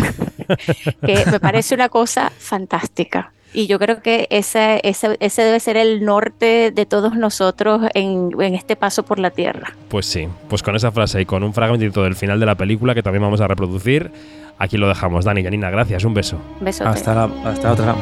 Que 1.06 1.26
me 1.32 1.40
parece 1.40 1.76
una 1.76 1.90
cosa 1.90 2.32
fantástica. 2.38 3.32
Y 3.54 3.68
yo 3.68 3.80
creo 3.80 4.02
que 4.02 4.28
ese, 4.32 4.82
ese, 4.84 5.16
ese 5.22 5.42
debe 5.44 5.62
ser 5.62 5.78
el 5.78 6.04
norte 6.04 6.72
de 6.72 6.86
todos 6.86 7.16
nosotros 7.16 7.84
en, 7.94 8.32
en 8.38 8.54
este 8.54 8.76
paso 8.76 9.04
por 9.04 9.18
la 9.18 9.30
tierra. 9.30 9.74
Pues 9.88 10.06
sí, 10.06 10.28
pues 10.50 10.62
con 10.62 10.76
esa 10.76 10.92
frase 10.92 11.22
y 11.22 11.26
con 11.26 11.42
un 11.42 11.54
fragmentito 11.54 12.04
del 12.04 12.16
final 12.16 12.38
de 12.40 12.46
la 12.46 12.56
película 12.56 12.94
que 12.94 13.02
también 13.02 13.22
vamos 13.22 13.40
a 13.40 13.48
reproducir, 13.48 14.12
aquí 14.58 14.78
lo 14.78 14.90
dejamos. 14.90 15.24
Dani, 15.24 15.42
Janina, 15.42 15.70
gracias, 15.70 16.04
un 16.04 16.14
beso. 16.14 16.38
Besote. 16.60 16.90
Hasta 16.90 17.16
la, 17.16 17.30
hasta 17.46 17.72
otra. 17.72 17.96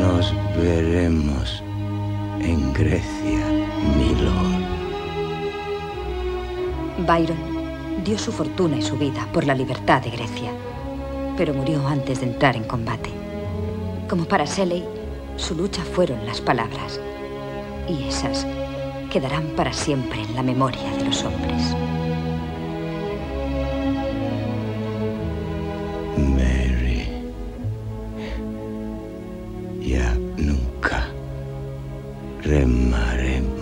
Nos 0.00 0.34
veremos 0.60 1.62
en 2.40 2.72
Grecia, 2.72 3.46
Milord. 3.96 4.66
Byron 7.06 7.56
dio 8.04 8.18
su 8.18 8.32
fortuna 8.32 8.76
y 8.78 8.82
su 8.82 8.96
vida 8.96 9.28
por 9.32 9.46
la 9.46 9.54
libertad 9.54 10.02
de 10.02 10.10
Grecia, 10.10 10.50
pero 11.36 11.54
murió 11.54 11.86
antes 11.86 12.20
de 12.20 12.26
entrar 12.26 12.56
en 12.56 12.64
combate. 12.64 13.10
Como 14.08 14.24
para 14.24 14.44
Shelley, 14.44 14.84
su 15.36 15.54
lucha 15.54 15.82
fueron 15.82 16.24
las 16.26 16.40
palabras, 16.40 17.00
y 17.88 18.08
esas 18.08 18.46
quedarán 19.10 19.44
para 19.56 19.72
siempre 19.72 20.20
en 20.22 20.34
la 20.34 20.42
memoria 20.42 20.90
de 20.98 21.04
los 21.04 21.24
hombres. 21.24 21.74
Mary. 26.16 27.08
Ya 29.80 30.14
nunca 30.36 31.08
remaremos 32.42 33.55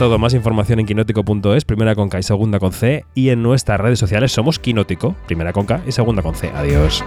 todo, 0.00 0.18
más 0.18 0.32
información 0.32 0.80
en 0.80 0.86
quinótico.es, 0.86 1.66
primera 1.66 1.94
con 1.94 2.08
K 2.08 2.20
y 2.20 2.22
segunda 2.22 2.58
con 2.58 2.72
C, 2.72 3.04
y 3.14 3.28
en 3.28 3.42
nuestras 3.42 3.78
redes 3.78 3.98
sociales 3.98 4.32
somos 4.32 4.58
Quinótico, 4.58 5.14
primera 5.26 5.52
con 5.52 5.66
K 5.66 5.82
y 5.86 5.92
segunda 5.92 6.22
con 6.22 6.34
C. 6.34 6.50
Adiós. 6.54 7.04